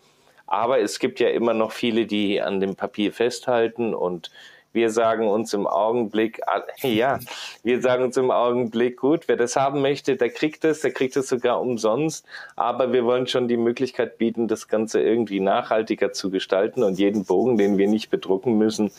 [0.48, 4.32] aber es gibt ja immer noch viele, die an dem Papier festhalten und
[4.74, 6.42] wir sagen uns im Augenblick,
[6.82, 7.20] ja,
[7.64, 11.16] wir sagen uns im Augenblick, gut, wer das haben möchte, der kriegt es, der kriegt
[11.16, 12.26] es sogar umsonst.
[12.56, 17.26] Aber wir wollen schon die Möglichkeit bieten, das Ganze irgendwie nachhaltiger zu gestalten und jeden
[17.26, 18.92] Bogen, den wir nicht bedrucken müssen,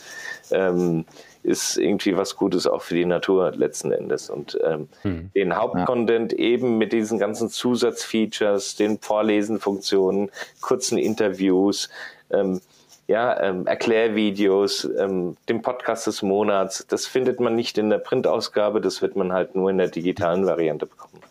[0.51, 1.05] ähm,
[1.43, 4.29] ist irgendwie was Gutes auch für die Natur letzten Endes.
[4.29, 5.29] Und ähm, hm.
[5.35, 6.39] den Hauptcontent ja.
[6.39, 11.89] eben mit diesen ganzen Zusatzfeatures, den Vorlesenfunktionen, kurzen Interviews,
[12.31, 12.61] ähm,
[13.07, 18.81] ja, ähm, Erklärvideos, ähm, dem Podcast des Monats, das findet man nicht in der Printausgabe,
[18.81, 21.21] das wird man halt nur in der digitalen Variante bekommen.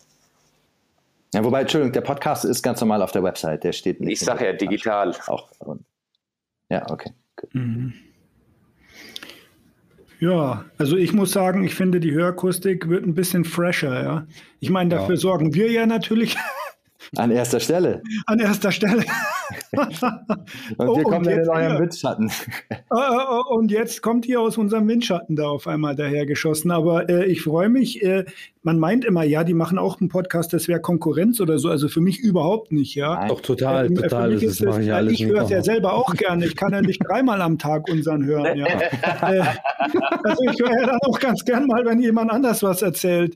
[1.33, 4.21] Ja, wobei, Entschuldigung, der Podcast ist ganz normal auf der Website, der steht nicht.
[4.21, 5.13] Ich sage ja digital.
[5.27, 5.49] Auch.
[6.69, 7.11] Ja, okay.
[7.51, 7.93] Mhm.
[10.21, 14.27] Ja, also ich muss sagen, ich finde, die Hörakustik wird ein bisschen fresher, ja.
[14.61, 15.21] Ich meine, dafür ja.
[15.21, 16.37] sorgen wir ja natürlich.
[17.17, 18.01] An erster Stelle.
[18.25, 19.03] An erster Stelle.
[19.71, 22.31] Und wir oh, kommen in eurem Windschatten.
[22.69, 26.71] Äh, äh, und jetzt kommt ihr aus unserem Windschatten da auf einmal dahergeschossen.
[26.71, 28.03] Aber äh, ich freue mich.
[28.03, 28.25] Äh,
[28.65, 31.69] man meint immer, ja, die machen auch einen Podcast, das wäre Konkurrenz oder so.
[31.69, 33.27] Also für mich überhaupt nicht, ja.
[33.27, 34.29] Doch, total, ähm, total.
[34.29, 36.45] Für mich ist das, ja ich höre es ja selber auch gerne.
[36.45, 38.65] Ich kann ja nicht dreimal am Tag unseren hören, ja.
[39.21, 39.39] Äh,
[40.23, 43.35] also ich höre ja dann auch ganz gern mal, wenn jemand anders was erzählt.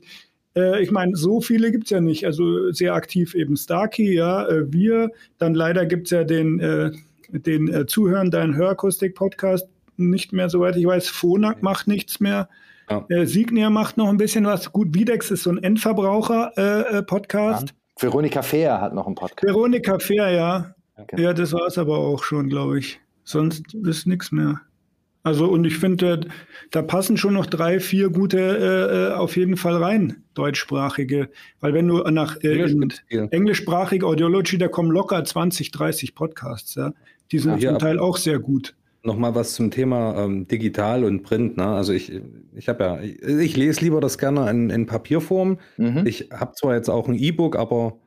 [0.60, 2.26] Äh, ich meine, so viele gibt es ja nicht.
[2.26, 5.10] Also sehr aktiv eben Starkey, ja, äh, wir.
[5.38, 6.90] Dann leider gibt es ja den, äh,
[7.30, 11.08] den äh, Zuhören, deinen Hörakustik-Podcast nicht mehr, soweit ich weiß.
[11.08, 12.48] Phonak macht nichts mehr.
[12.88, 13.04] Ja.
[13.08, 14.72] Äh, Signia macht noch ein bisschen was.
[14.72, 17.68] Gut, Videx ist so ein Endverbraucher-Podcast.
[17.68, 17.74] Ja.
[17.98, 19.44] Veronika Fehr hat noch einen Podcast.
[19.44, 20.74] Veronika Fehr, ja.
[20.96, 21.22] Okay.
[21.22, 23.00] Ja, das war es aber auch schon, glaube ich.
[23.24, 24.60] Sonst ist nichts mehr.
[25.22, 26.20] Also und ich finde,
[26.70, 31.28] da passen schon noch drei, vier gute äh, äh, auf jeden Fall rein, deutschsprachige.
[31.60, 32.72] Weil wenn du nach äh,
[33.30, 36.92] englischsprachige Audiology, da kommen locker 20, 30 Podcasts, ja.
[37.32, 38.74] Die sind ja, zum Teil auch sehr gut.
[39.02, 41.56] Nochmal was zum Thema ähm, digital und Print.
[41.56, 41.66] Ne?
[41.66, 42.12] Also ich,
[42.54, 45.58] ich habe ja, ich, ich, lese lieber das gerne in, in Papierform.
[45.76, 46.06] Mhm.
[46.06, 47.98] Ich habe zwar jetzt auch ein E-Book, aber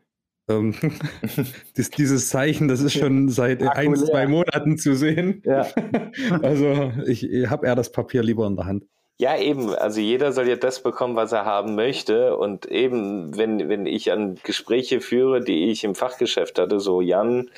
[0.49, 0.73] ähm,
[1.75, 5.41] das, dieses Zeichen, das ist schon seit ein, zwei Monaten zu sehen.
[5.45, 5.67] Ja.
[6.41, 8.83] also ich, ich habe eher das Papier lieber in der Hand.
[9.19, 9.73] Ja, eben.
[9.75, 12.35] Also jeder soll ja das bekommen, was er haben möchte.
[12.35, 17.49] Und eben, wenn, wenn ich an Gespräche führe, die ich im Fachgeschäft hatte, so Jan,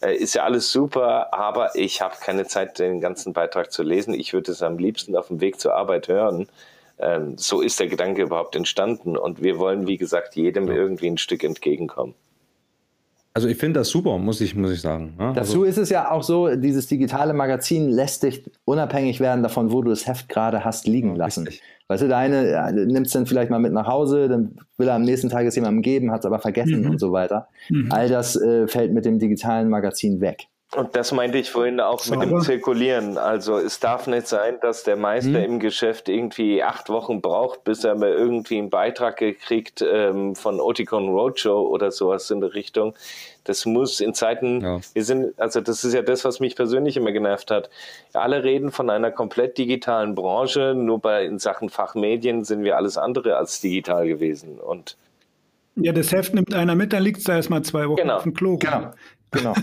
[0.00, 4.14] äh, ist ja alles super, aber ich habe keine Zeit, den ganzen Beitrag zu lesen.
[4.14, 6.48] Ich würde es am liebsten auf dem Weg zur Arbeit hören.
[6.98, 9.16] Ähm, so ist der Gedanke überhaupt entstanden.
[9.16, 12.14] Und wir wollen, wie gesagt, jedem irgendwie ein Stück entgegenkommen.
[13.36, 15.16] Also ich finde das super, muss ich, muss ich sagen.
[15.18, 15.32] Ja?
[15.32, 19.72] Dazu also ist es ja auch so, dieses digitale Magazin lässt dich unabhängig werden davon,
[19.72, 21.44] wo du das Heft gerade hast liegen lassen.
[21.44, 21.62] Richtig.
[21.88, 24.86] Weißt du, der eine ja, nimmt es dann vielleicht mal mit nach Hause, dann will
[24.86, 26.90] er am nächsten Tag es jemandem geben, hat es aber vergessen mhm.
[26.90, 27.48] und so weiter.
[27.68, 27.90] Mhm.
[27.90, 30.46] All das äh, fällt mit dem digitalen Magazin weg.
[30.74, 33.16] Und das meinte ich vorhin auch so, mit dem Zirkulieren.
[33.16, 35.44] Also es darf nicht sein, dass der Meister mhm.
[35.44, 40.60] im Geschäft irgendwie acht Wochen braucht, bis er mal irgendwie einen Beitrag gekriegt ähm, von
[40.60, 42.94] Oticon Roadshow oder sowas in der Richtung.
[43.44, 44.80] Das muss in Zeiten, ja.
[44.94, 47.70] wir sind, also das ist ja das, was mich persönlich immer genervt hat.
[48.12, 52.96] Alle reden von einer komplett digitalen Branche, nur bei in Sachen Fachmedien sind wir alles
[52.96, 54.58] andere als digital gewesen.
[54.58, 54.96] Und
[55.76, 58.16] ja, das Heft nimmt einer mit, dann liegt es da erstmal zwei Wochen genau.
[58.16, 58.56] auf dem Klo.
[58.58, 58.92] Genau.
[59.34, 59.54] Genau,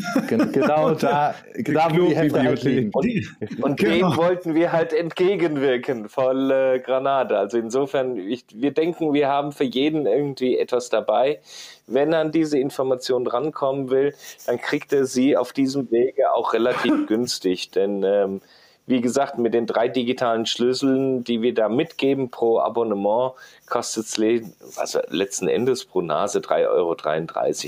[0.52, 2.92] genau da, da wo die Hefte halt liegen.
[2.94, 4.10] Und, und genau.
[4.10, 7.38] dem wollten wir halt entgegenwirken, voll äh, Granate.
[7.38, 11.40] Also insofern, ich, wir denken, wir haben für jeden irgendwie etwas dabei.
[11.88, 14.14] Wenn er an diese Information rankommen will,
[14.46, 18.42] dann kriegt er sie auf diesem Wege auch relativ günstig, denn ähm,
[18.88, 23.34] wie gesagt, mit den drei digitalen Schlüsseln, die wir da mitgeben pro Abonnement,
[23.68, 26.98] kostet es also letzten Endes pro Nase 3,33 Euro.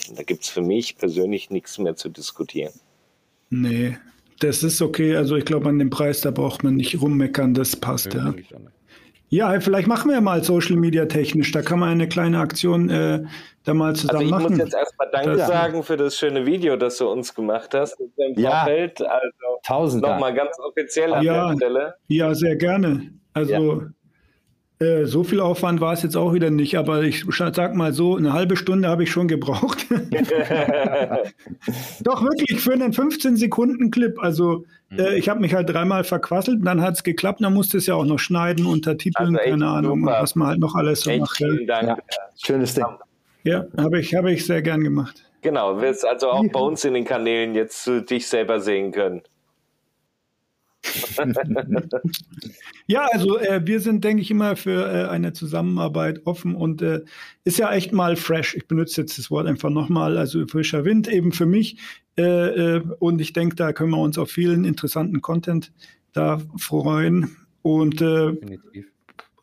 [0.10, 2.74] Und da gibt es für mich persönlich nichts mehr zu diskutieren.
[3.50, 3.98] Nee,
[4.40, 5.16] das ist okay.
[5.16, 8.14] Also ich glaube, an dem Preis, da braucht man nicht rummeckern, das passt.
[8.14, 8.58] Ja, ja.
[9.34, 11.52] Ja, vielleicht machen wir mal Social Media technisch.
[11.52, 13.24] Da kann man eine kleine Aktion äh,
[13.64, 14.44] da mal zusammen machen.
[14.44, 17.34] Also ich muss jetzt erstmal Danke das, sagen für das schöne Video, das du uns
[17.34, 18.00] gemacht hast.
[18.00, 19.02] Im ja, Vorfeld.
[19.02, 21.96] Also tausend Nochmal ganz offiziell an ja, der Stelle.
[22.10, 23.12] Ja, sehr gerne.
[23.34, 23.88] Also ja.
[24.80, 28.18] Äh, so viel Aufwand war es jetzt auch wieder nicht, aber ich sag mal so,
[28.18, 29.86] eine halbe Stunde habe ich schon gebraucht.
[32.02, 34.18] Doch wirklich für einen 15-Sekunden-Clip.
[34.20, 35.00] Also mhm.
[35.00, 37.96] äh, ich habe mich halt dreimal verquasselt, dann hat es geklappt, dann musste es ja
[37.96, 40.18] auch noch schneiden, untertiteln, also keine Ahnung, super.
[40.22, 41.38] was man halt noch alles so echt macht.
[41.38, 41.88] Vielen Dank.
[41.88, 41.98] Ja.
[42.44, 42.86] Schönes Ding.
[43.44, 45.24] Ja, habe ich, hab ich sehr gern gemacht.
[45.42, 49.22] Genau, wirst also auch bei uns in den Kanälen jetzt dich selber sehen können.
[52.88, 57.02] Ja, also äh, wir sind, denke ich, immer für äh, eine Zusammenarbeit offen und äh,
[57.44, 58.56] ist ja echt mal fresh.
[58.56, 61.78] Ich benutze jetzt das Wort einfach nochmal, also frischer Wind eben für mich.
[62.18, 62.24] Äh,
[62.76, 65.72] äh, und ich denke, da können wir uns auf vielen interessanten Content
[66.12, 67.36] da freuen.
[67.62, 68.34] Und äh,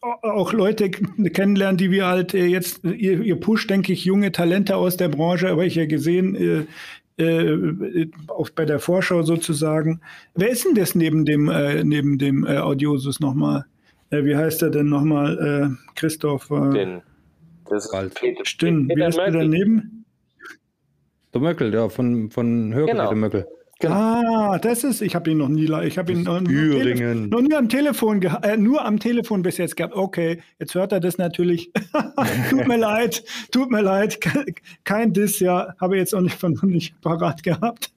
[0.03, 4.97] auch Leute kennenlernen, die wir halt jetzt, ihr, ihr Push, denke ich, junge Talente aus
[4.97, 6.67] der Branche, aber ich ja gesehen,
[7.21, 10.01] äh, auch bei der Vorschau sozusagen.
[10.35, 13.67] Wer ist denn das neben dem, äh, neben dem äh, Audiosus nochmal?
[14.11, 15.77] Äh, wie heißt er denn nochmal?
[15.79, 16.49] Äh, Christoph?
[16.49, 17.03] Den,
[17.69, 20.05] das ist Peter, Stimmt, Peter wer ist der daneben?
[21.33, 23.15] Der Möckel, ja, von, von Hörgeräte genau.
[23.15, 23.47] Möckel.
[23.81, 23.95] Genau.
[23.95, 27.69] Ah, das ist, ich habe ihn noch nie, ich habe ihn noch, noch, nie am
[27.71, 29.97] Telefon, äh, nur am Telefon bis jetzt gehabt.
[29.97, 31.73] Okay, jetzt hört er das natürlich.
[32.51, 34.21] tut mir leid, tut mir leid,
[34.85, 37.91] kein Diss, ja, habe ich jetzt auch nicht von nicht parat gehabt.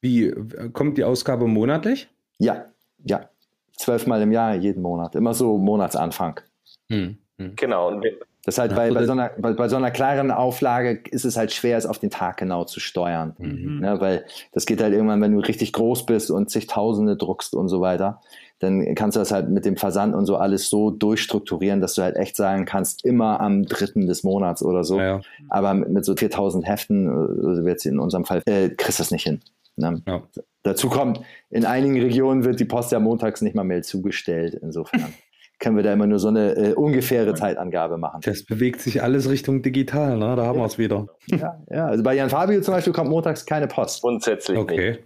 [0.00, 0.32] Wie
[0.72, 2.08] kommt die Ausgabe monatlich?
[2.38, 2.66] Ja,
[3.04, 3.28] ja,
[3.76, 6.40] zwölfmal im Jahr, jeden Monat, immer so Monatsanfang.
[6.88, 7.56] Hm, hm.
[7.56, 7.88] Genau.
[7.88, 11.00] Und wir, das ist halt bei, bei, so einer, bei, bei, so einer kleineren Auflage
[11.10, 13.34] ist es halt schwer, es auf den Tag genau zu steuern.
[13.38, 13.80] Mhm.
[13.80, 17.68] Ne, weil das geht halt irgendwann, wenn du richtig groß bist und zigtausende druckst und
[17.68, 18.20] so weiter,
[18.60, 22.02] dann kannst du das halt mit dem Versand und so alles so durchstrukturieren, dass du
[22.02, 25.00] halt echt sagen kannst, immer am dritten des Monats oder so.
[25.00, 25.20] Ja.
[25.48, 27.08] Aber mit, mit, so 4000 Heften,
[27.44, 29.40] also jetzt in unserem Fall, äh, kriegst du das nicht hin.
[29.74, 30.02] Ne?
[30.06, 30.22] Ja.
[30.62, 35.12] Dazu kommt, in einigen Regionen wird die Post ja montags nicht mal mehr zugestellt, insofern
[35.58, 38.20] können wir da immer nur so eine äh, ungefähre Zeitangabe machen.
[38.24, 40.36] Das bewegt sich alles Richtung digital, ne?
[40.36, 40.62] da haben ja.
[40.62, 41.06] wir es wieder.
[41.28, 44.02] Ja, ja, also bei Jan Fabio zum Beispiel kommt montags keine Post.
[44.02, 44.90] Grundsätzlich okay.
[44.90, 45.02] nicht.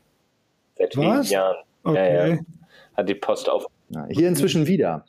[0.77, 1.57] Seit vielen Jahren.
[1.85, 2.15] Okay.
[2.15, 2.39] Ja, ja.
[2.97, 3.67] Hat die Post auf.
[4.11, 5.05] hier inzwischen wieder.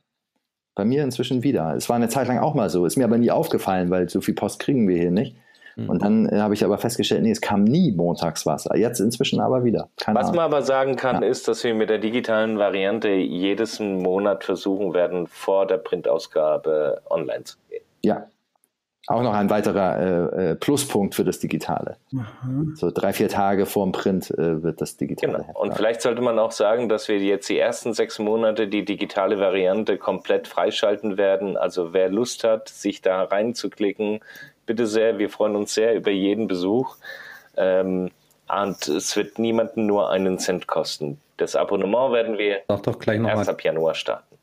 [0.75, 1.75] Bei mir inzwischen wieder.
[1.75, 2.85] Es war eine Zeit lang auch mal so.
[2.85, 5.35] Ist mir aber nie aufgefallen, weil so viel Post kriegen wir hier nicht.
[5.75, 5.89] Mhm.
[5.89, 8.67] Und dann äh, habe ich aber festgestellt, nee, es kam nie montags was.
[8.75, 9.89] Jetzt inzwischen aber wieder.
[9.97, 10.37] Keine was Ahnung.
[10.37, 11.27] man aber sagen kann, ja.
[11.27, 17.43] ist, dass wir mit der digitalen Variante jedes Monat versuchen werden, vor der Printausgabe online
[17.43, 17.83] zu gehen.
[18.03, 18.27] Ja.
[19.07, 21.97] auch noch ein weiterer äh, äh, Pluspunkt für das Digitale.
[22.11, 22.75] Mhm.
[22.75, 25.45] So drei, vier Tage vorm Print äh, wird das Digitale.
[25.47, 25.59] Genau.
[25.59, 29.39] Und vielleicht sollte man auch sagen, dass wir jetzt die ersten sechs Monate die digitale
[29.39, 31.57] Variante komplett freischalten werden.
[31.57, 34.19] Also wer Lust hat, sich da reinzuklicken,
[34.65, 35.17] bitte sehr.
[35.17, 36.95] Wir freuen uns sehr über jeden Besuch.
[37.57, 38.11] Ähm,
[38.49, 41.17] und es wird niemanden nur einen Cent kosten.
[41.37, 44.35] Das Abonnement werden wir Sag doch gleich noch erst ab Januar starten.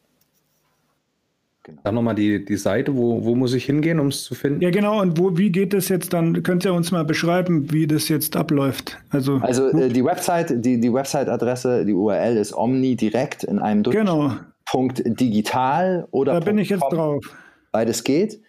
[1.69, 1.81] Genau.
[1.85, 4.63] Dann nochmal die, die Seite, wo, wo muss ich hingehen, um es zu finden?
[4.63, 5.03] Ja, genau.
[5.03, 6.43] Und wo, wie geht das jetzt dann?
[6.43, 8.99] Könnt ihr uns mal beschreiben, wie das jetzt abläuft?
[9.11, 13.83] Also, also äh, die Website, die, die Website-Adresse, die URL ist Omni direkt in einem
[13.83, 14.33] Durch genau.
[14.65, 16.33] Punkt digital oder.
[16.33, 17.23] Da bin ich jetzt drauf.
[17.71, 18.41] Beides geht.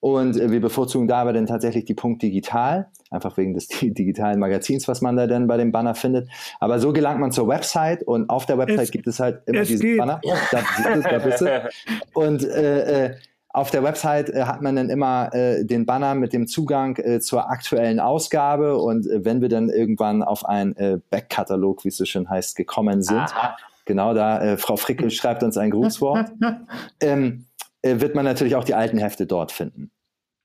[0.00, 4.86] Und äh, wir bevorzugen dabei dann tatsächlich die Punkt digital, einfach wegen des digitalen Magazins,
[4.88, 6.28] was man da dann bei dem Banner findet.
[6.60, 9.62] Aber so gelangt man zur Website und auf der Website es, gibt es halt immer
[9.62, 9.98] diesen geht.
[9.98, 10.20] Banner.
[10.50, 10.60] Da,
[10.96, 11.68] da bist du.
[12.14, 13.14] Und äh, äh,
[13.50, 17.18] auf der Website äh, hat man dann immer äh, den Banner mit dem Zugang äh,
[17.20, 21.96] zur aktuellen Ausgabe und äh, wenn wir dann irgendwann auf einen äh, Backkatalog, wie es
[21.96, 23.56] so schön heißt, gekommen sind, Aha.
[23.84, 26.30] genau da, äh, Frau Frickel schreibt uns ein Grußwort,
[27.00, 27.47] ähm, äh,
[27.82, 29.90] wird man natürlich auch die alten Hefte dort finden.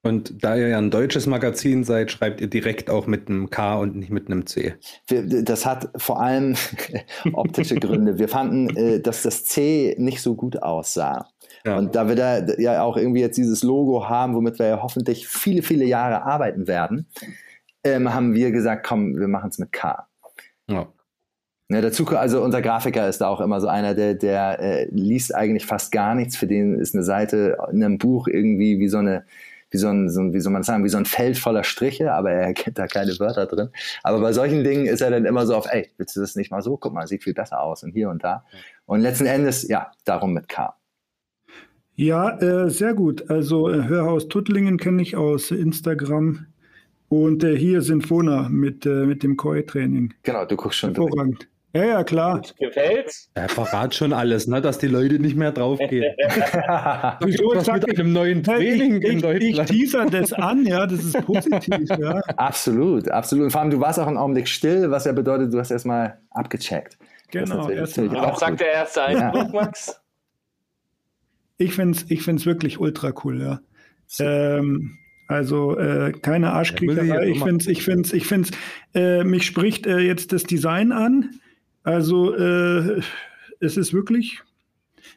[0.06, 3.76] Und da ihr ja ein deutsches Magazin seid, schreibt ihr direkt auch mit einem K
[3.76, 4.76] und nicht mit einem C.
[5.08, 6.56] Das hat vor allem
[7.34, 8.20] optische Gründe.
[8.20, 11.30] Wir fanden, äh, dass das C nicht so gut aussah.
[11.66, 11.78] Ja.
[11.78, 15.26] Und da wir da ja auch irgendwie jetzt dieses Logo haben, womit wir ja hoffentlich
[15.26, 17.08] viele, viele Jahre arbeiten werden,
[17.86, 20.06] ähm, haben wir gesagt, komm, wir machen es mit K.
[20.70, 20.92] Ja.
[21.70, 25.34] Ja, dazu, also unser Grafiker ist da auch immer so einer, der, der äh, liest
[25.34, 26.36] eigentlich fast gar nichts.
[26.36, 29.26] Für den ist eine Seite in einem Buch irgendwie wie so eine,
[29.72, 32.32] wie so ein, so, wie soll man sagen, wie so ein Feld voller Striche, aber
[32.32, 33.70] er kennt da keine Wörter drin.
[34.04, 36.52] Aber bei solchen Dingen ist er dann immer so auf, ey, willst du das nicht
[36.52, 36.78] mal so?
[36.78, 38.46] Guck mal, sieht viel besser aus und hier und da.
[38.86, 40.76] Und letzten Endes, ja, darum mit K.
[41.96, 43.30] Ja, äh, sehr gut.
[43.30, 46.48] Also äh, Hörhaus Tuttlingen kenne ich aus Instagram.
[47.10, 50.14] Und äh, hier Sinfona mit, äh, mit dem Koi-Training.
[50.24, 50.96] Genau, du guckst schon.
[50.96, 51.48] Hervorragend.
[51.76, 52.42] Ja, ja, klar.
[52.60, 53.32] Gefällt's?
[53.34, 56.14] Er verrat schon alles, ne, dass die Leute nicht mehr draufgehen.
[57.22, 57.46] Wieso?
[57.56, 59.72] Was mit einem neuen Training ich, in Deutschland.
[59.72, 62.20] Ich teaser das an, ja, das ist positiv, ja.
[62.38, 63.46] Absolut, absolut.
[63.46, 66.20] Und vor allem, du warst auch einen Augenblick still, was ja bedeutet, du hast erstmal
[66.30, 66.98] abgecheckt.
[67.32, 67.68] Genau.
[67.68, 69.62] Was sagt der erste Eindruck, ja.
[69.62, 70.00] Max?
[71.58, 73.60] Ich finde es ich find's wirklich ultra cool, ja.
[74.20, 77.30] Ähm, also äh, keine Arschkriecherei.
[77.30, 80.44] Ich finde es, ich finde es, ich finde es, äh, mich spricht äh, jetzt das
[80.44, 81.32] Design an.
[81.84, 83.02] Also äh,
[83.60, 84.42] es ist wirklich.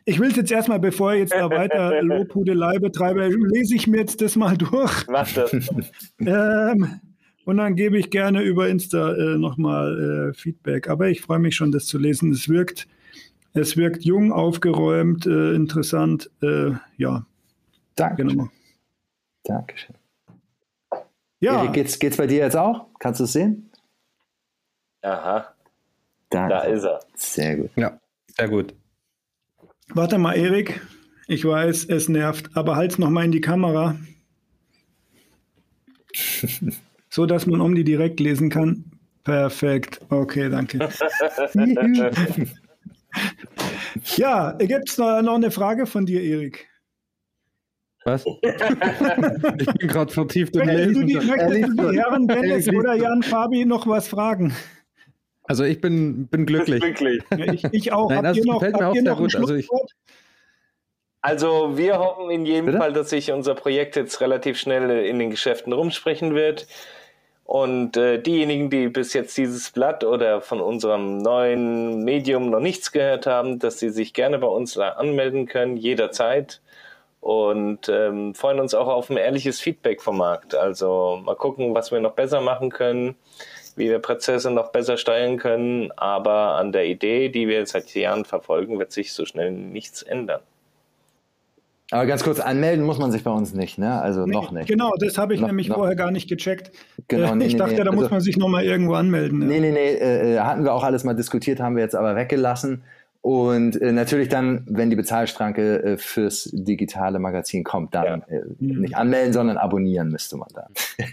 [0.05, 3.99] Ich will es jetzt erstmal, bevor ich jetzt da weiter Lobhudelei betreibe, lese ich mir
[3.99, 5.07] jetzt das mal durch.
[5.09, 5.53] Mach das.
[6.21, 7.01] ähm,
[7.45, 10.89] und dann gebe ich gerne über Insta äh, nochmal äh, Feedback.
[10.89, 12.33] Aber ich freue mich schon, das zu lesen.
[12.33, 12.89] Es wirkt,
[13.53, 16.31] es wirkt jung, aufgeräumt, äh, interessant.
[16.43, 17.25] Äh, ja.
[17.95, 18.25] Danke.
[18.25, 18.49] Genau.
[19.45, 19.95] Dankeschön.
[21.39, 21.63] Ja.
[21.63, 22.87] Erik, geht's, geht's bei dir jetzt auch?
[22.99, 23.71] Kannst du es sehen?
[25.03, 25.56] Aha.
[26.31, 26.55] Danke.
[26.55, 27.01] Da ist er.
[27.15, 27.71] Sehr gut.
[27.77, 28.01] Ja,
[28.37, 28.75] sehr gut.
[29.89, 30.81] Warte mal, Erik.
[31.29, 33.97] Ich weiß, es nervt, aber halt's noch mal in die Kamera.
[37.11, 38.85] so dass man um die direkt lesen kann.
[39.25, 40.01] Perfekt.
[40.09, 40.79] Okay, danke.
[44.17, 46.69] ja, gibt es noch, noch eine Frage von dir, Erik?
[48.05, 48.25] Was?
[48.41, 50.95] ich bin gerade vertieft im Lesen.
[50.95, 54.55] Du die, möchtest du die Herren Dennis oder Jan Fabi noch was fragen?
[55.49, 56.81] Also ich bin, bin glücklich.
[56.81, 57.23] glücklich.
[57.31, 58.11] Ich, ich, auch.
[58.11, 59.35] Nein, das noch, gefällt mir auch sehr gut.
[59.37, 59.69] Also, ich,
[61.21, 62.79] also, wir hoffen in jedem Bitte?
[62.79, 66.67] Fall, dass sich unser Projekt jetzt relativ schnell in den Geschäften rumsprechen wird.
[67.45, 72.91] Und äh, diejenigen, die bis jetzt dieses Blatt oder von unserem neuen Medium noch nichts
[72.91, 76.61] gehört haben, dass sie sich gerne bei uns anmelden können, jederzeit.
[77.21, 80.57] Und ähm, freuen uns auch auf ein ehrliches Feedback vom Markt.
[80.57, 83.17] Also mal gucken, was wir noch besser machen können
[83.77, 85.93] wie wir Prozesse noch besser steuern können.
[85.93, 90.41] Aber an der Idee, die wir seit Jahren verfolgen, wird sich so schnell nichts ändern.
[91.93, 94.01] Aber ganz kurz, anmelden muss man sich bei uns nicht, ne?
[94.01, 94.67] Also nee, noch nicht.
[94.67, 95.77] Genau, das habe ich noch, nämlich noch.
[95.77, 96.73] vorher gar nicht gecheckt.
[97.07, 99.43] Genau, äh, nee, ich nee, dachte, da also, muss man sich nochmal irgendwo anmelden.
[99.43, 99.47] Ja.
[99.47, 102.83] Nee, nee, nee, äh, hatten wir auch alles mal diskutiert, haben wir jetzt aber weggelassen.
[103.27, 108.37] Und äh, natürlich dann, wenn die Bezahlstranke äh, fürs digitale Magazin kommt, dann ja.
[108.37, 108.83] äh, mhm.
[108.83, 110.69] nicht anmelden, sondern abonnieren müsste man dann.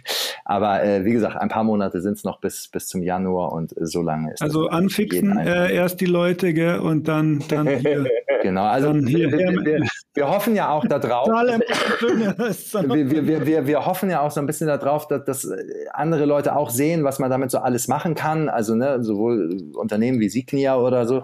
[0.45, 3.75] Aber äh, wie gesagt, ein paar Monate sind es noch bis, bis zum Januar und
[3.75, 8.05] äh, so lange ist Also anfixen äh, erst die Leute gell, und dann, dann hier.
[8.43, 11.27] genau, also hier, wir, wir, wir, wir, hoffen ja auch darauf.
[11.29, 15.49] wir, wir, wir, wir hoffen ja auch so ein bisschen darauf, dass, dass
[15.93, 18.49] andere Leute auch sehen, was man damit so alles machen kann.
[18.49, 21.23] Also ne, sowohl Unternehmen wie Signia oder so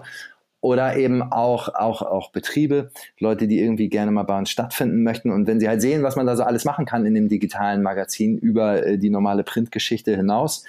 [0.60, 5.30] oder eben auch, auch, auch Betriebe, Leute, die irgendwie gerne mal bei uns stattfinden möchten.
[5.30, 7.82] Und wenn sie halt sehen, was man da so alles machen kann in dem digitalen
[7.82, 10.64] Magazin über äh, die normale Printgeschichte hinaus,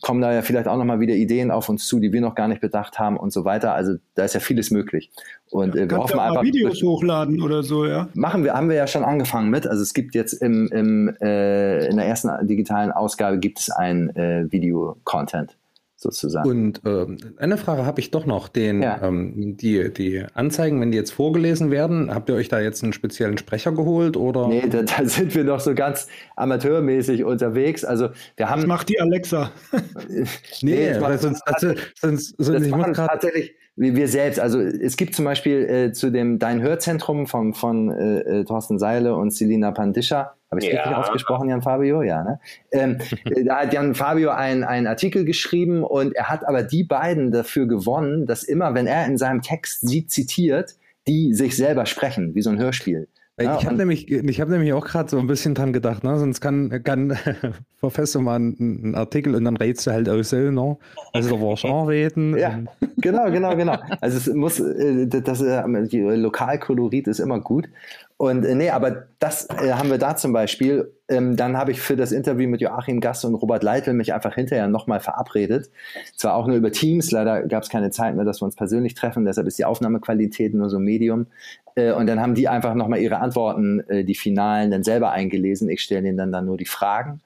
[0.00, 2.46] kommen da ja vielleicht auch nochmal wieder Ideen auf uns zu, die wir noch gar
[2.48, 3.74] nicht bedacht haben und so weiter.
[3.74, 5.10] Also da ist ja vieles möglich.
[5.50, 6.42] Und äh, wir hoffen ja einfach.
[6.42, 8.08] Videos hochladen oder so, ja?
[8.14, 9.66] Machen wir, haben wir ja schon angefangen mit.
[9.66, 14.14] Also es gibt jetzt im, im, äh, in der ersten digitalen Ausgabe gibt es ein
[14.16, 15.56] äh, Video-Content
[16.02, 16.48] sozusagen.
[16.48, 17.06] Und äh,
[17.38, 18.48] eine Frage habe ich doch noch.
[18.48, 19.00] Den, ja.
[19.02, 22.92] ähm, die, die Anzeigen, wenn die jetzt vorgelesen werden, habt ihr euch da jetzt einen
[22.92, 24.16] speziellen Sprecher geholt?
[24.16, 24.48] Oder?
[24.48, 27.84] Nee, da, da sind wir noch so ganz amateurmäßig unterwegs.
[27.84, 28.60] Also wir haben.
[28.60, 29.50] Das macht die Alexa.
[30.08, 30.24] nee,
[30.62, 34.96] nee das macht, sonst, das, sonst, sonst, das ich muss tatsächlich wir selbst, also es
[34.96, 39.32] gibt zum Beispiel äh, zu dem Dein Hörzentrum von, von äh, äh Thorsten Seile und
[39.32, 40.82] Selina Pandischa, habe ich ja.
[40.82, 42.02] richtig ausgesprochen, Jan Fabio?
[42.02, 42.40] Ja, ne?
[42.70, 47.32] Ähm, äh, da hat Jan Fabio einen Artikel geschrieben und er hat aber die beiden
[47.32, 50.76] dafür gewonnen, dass immer, wenn er in seinem Text sie zitiert,
[51.08, 53.08] die sich selber sprechen, wie so ein Hörspiel.
[53.44, 56.18] Ja, ich habe nämlich, hab nämlich auch gerade so ein bisschen dran gedacht, ne?
[56.18, 57.16] sonst kann, kann
[57.80, 60.76] Professor mal einen, einen, Artikel und dann redest du halt auch so, ne?
[61.12, 62.36] Also da war schon reden.
[62.36, 62.60] Ja,
[62.98, 63.76] genau, genau, genau.
[64.00, 67.68] Also es muss, äh, das, das Lokalkolorit ist immer gut.
[68.22, 70.94] Und äh, nee, aber das äh, haben wir da zum Beispiel.
[71.08, 74.36] Ähm, dann habe ich für das Interview mit Joachim Gast und Robert Leitl mich einfach
[74.36, 75.70] hinterher nochmal verabredet.
[76.14, 78.94] Zwar auch nur über Teams, leider gab es keine Zeit mehr, dass wir uns persönlich
[78.94, 81.26] treffen, deshalb ist die Aufnahmequalität nur so Medium.
[81.74, 85.68] Äh, und dann haben die einfach nochmal ihre Antworten, äh, die finalen, dann selber eingelesen.
[85.68, 87.22] Ich stelle ihnen dann, dann nur die Fragen.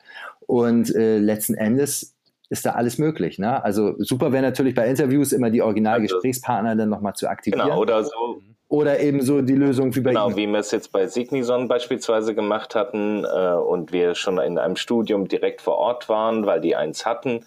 [0.47, 2.15] Und äh, letzten Endes
[2.49, 3.39] ist da alles möglich.
[3.39, 3.63] Ne?
[3.63, 7.67] Also super wäre natürlich bei Interviews immer die Originalgesprächspartner dann nochmal zu aktivieren.
[7.67, 10.37] Genau, oder so oder eben so die Lösung wie bei Genau, Ihnen.
[10.37, 14.77] wie wir es jetzt bei Signison beispielsweise gemacht hatten äh, und wir schon in einem
[14.77, 17.45] Studium direkt vor Ort waren, weil die eins hatten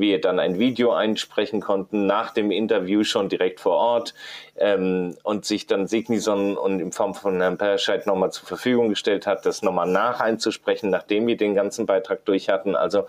[0.00, 4.14] wir dann ein Video einsprechen konnten, nach dem Interview schon direkt vor Ort
[4.56, 9.26] ähm, und sich dann Signison und in Form von Herrn Perscheid nochmal zur Verfügung gestellt
[9.26, 12.76] hat, das nochmal nach einzusprechen, nachdem wir den ganzen Beitrag durch hatten.
[12.76, 13.06] Also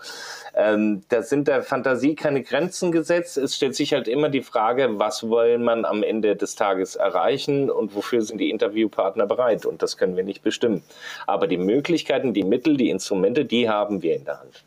[0.54, 3.36] ähm, da sind der Fantasie keine Grenzen gesetzt.
[3.36, 7.70] Es stellt sich halt immer die Frage, was wollen man am Ende des Tages erreichen
[7.70, 9.66] und wofür sind die Interviewpartner bereit?
[9.66, 10.82] Und das können wir nicht bestimmen.
[11.26, 14.64] Aber die Möglichkeiten, die Mittel, die Instrumente, die haben wir in der Hand.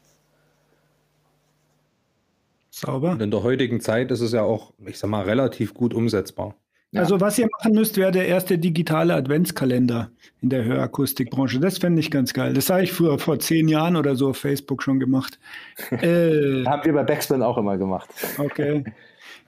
[2.75, 3.11] Sauber.
[3.11, 6.55] Und in der heutigen Zeit ist es ja auch, ich sag mal, relativ gut umsetzbar.
[6.91, 7.01] Ja.
[7.01, 10.11] Also was ihr machen müsst, wäre der erste digitale Adventskalender
[10.41, 11.59] in der Hörakustikbranche.
[11.61, 12.53] Das fände ich ganz geil.
[12.53, 15.39] Das habe ich früher vor zehn Jahren oder so auf Facebook schon gemacht.
[15.91, 18.09] äh, Haben wir bei Backspin auch immer gemacht.
[18.37, 18.83] Okay.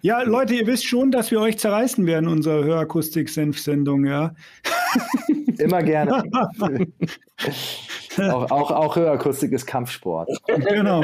[0.02, 4.36] Ja, Leute, ihr wisst schon, dass wir euch zerreißen werden, unsere Hörakustik-Senf-Sendung, ja.
[5.58, 6.24] Immer gerne.
[8.20, 10.30] auch, auch, auch Hörakustik ist Kampfsport.
[10.48, 11.04] Genau.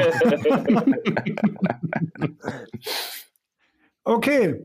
[4.04, 4.64] okay.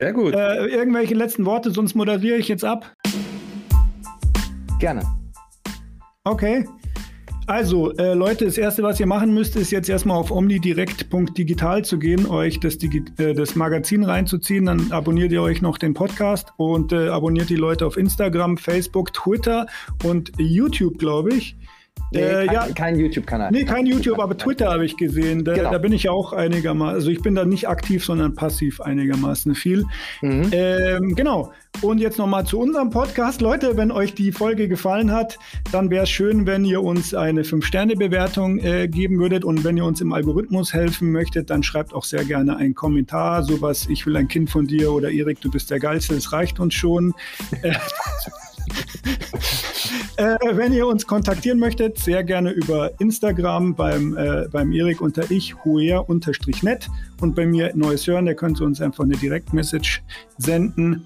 [0.00, 0.34] Sehr gut.
[0.34, 2.94] Äh, irgendwelche letzten Worte, sonst moderiere ich jetzt ab.
[4.78, 5.02] Gerne.
[6.24, 6.64] Okay.
[7.48, 11.98] Also, äh, Leute, das Erste, was ihr machen müsst, ist jetzt erstmal auf omnidirekt.digital zu
[11.98, 14.66] gehen, euch das, Digi äh, das Magazin reinzuziehen.
[14.66, 19.14] Dann abonniert ihr euch noch den Podcast und äh, abonniert die Leute auf Instagram, Facebook,
[19.14, 19.66] Twitter
[20.04, 21.56] und YouTube, glaube ich.
[22.10, 23.50] Nee, äh, kein, ja, kein YouTube-Kanal.
[23.52, 25.44] Nee, kein YouTube, aber Twitter habe ich gesehen.
[25.44, 25.70] Da, genau.
[25.70, 29.84] da, bin ich auch einigermaßen, also ich bin da nicht aktiv, sondern passiv einigermaßen viel.
[30.22, 30.48] Mhm.
[30.52, 31.52] Ähm, genau.
[31.82, 33.40] Und jetzt nochmal zu unserem Podcast.
[33.40, 35.38] Leute, wenn euch die Folge gefallen hat,
[35.70, 39.44] dann wäre es schön, wenn ihr uns eine 5-Sterne-Bewertung äh, geben würdet.
[39.44, 43.44] Und wenn ihr uns im Algorithmus helfen möchtet, dann schreibt auch sehr gerne einen Kommentar.
[43.44, 46.58] Sowas, ich will ein Kind von dir oder Erik, du bist der Geilste, das reicht
[46.58, 47.14] uns schon.
[50.16, 55.30] äh, wenn ihr uns kontaktieren möchtet, sehr gerne über Instagram beim, äh, beim Erik unter
[55.30, 56.88] ich, huer-net
[57.20, 60.00] und bei mir Neues Hören, da könnt ihr uns einfach eine Direktmessage
[60.38, 61.04] senden.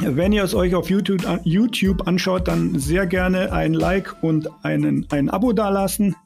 [0.00, 5.06] Wenn ihr es euch auf YouTube, YouTube anschaut, dann sehr gerne ein Like und einen,
[5.10, 6.16] ein Abo dalassen.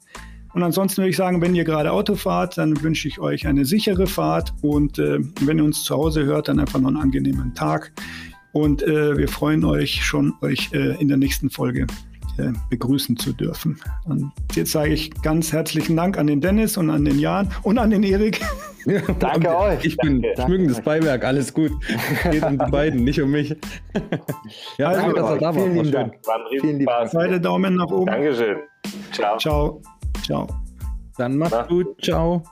[0.54, 3.66] Und ansonsten würde ich sagen, wenn ihr gerade Auto fahrt, dann wünsche ich euch eine
[3.66, 7.54] sichere Fahrt und äh, wenn ihr uns zu Hause hört, dann einfach noch einen angenehmen
[7.54, 7.92] Tag.
[8.56, 11.86] Und äh, wir freuen euch schon, euch äh, in der nächsten Folge
[12.38, 13.78] äh, begrüßen zu dürfen.
[14.06, 17.76] Und jetzt sage ich ganz herzlichen Dank an den Dennis und an den Jan und
[17.76, 18.40] an den Erik.
[18.88, 19.84] Ja, danke euch.
[19.84, 20.42] Ich bin danke.
[20.42, 21.72] schmückendes Beiwerk, alles gut.
[22.30, 23.48] Geht um die beiden, nicht um mich.
[24.78, 25.70] ja, also, danke, dass er da war.
[25.72, 26.14] Vielen Dank.
[26.24, 27.10] War ein Vielen Spaß.
[27.10, 28.06] Zweite Daumen nach oben.
[28.06, 28.58] Dankeschön.
[29.10, 29.38] Ciao.
[29.38, 29.82] Ciao.
[30.24, 30.46] Ciao.
[31.18, 32.00] Dann macht's gut.
[32.00, 32.44] Ciao.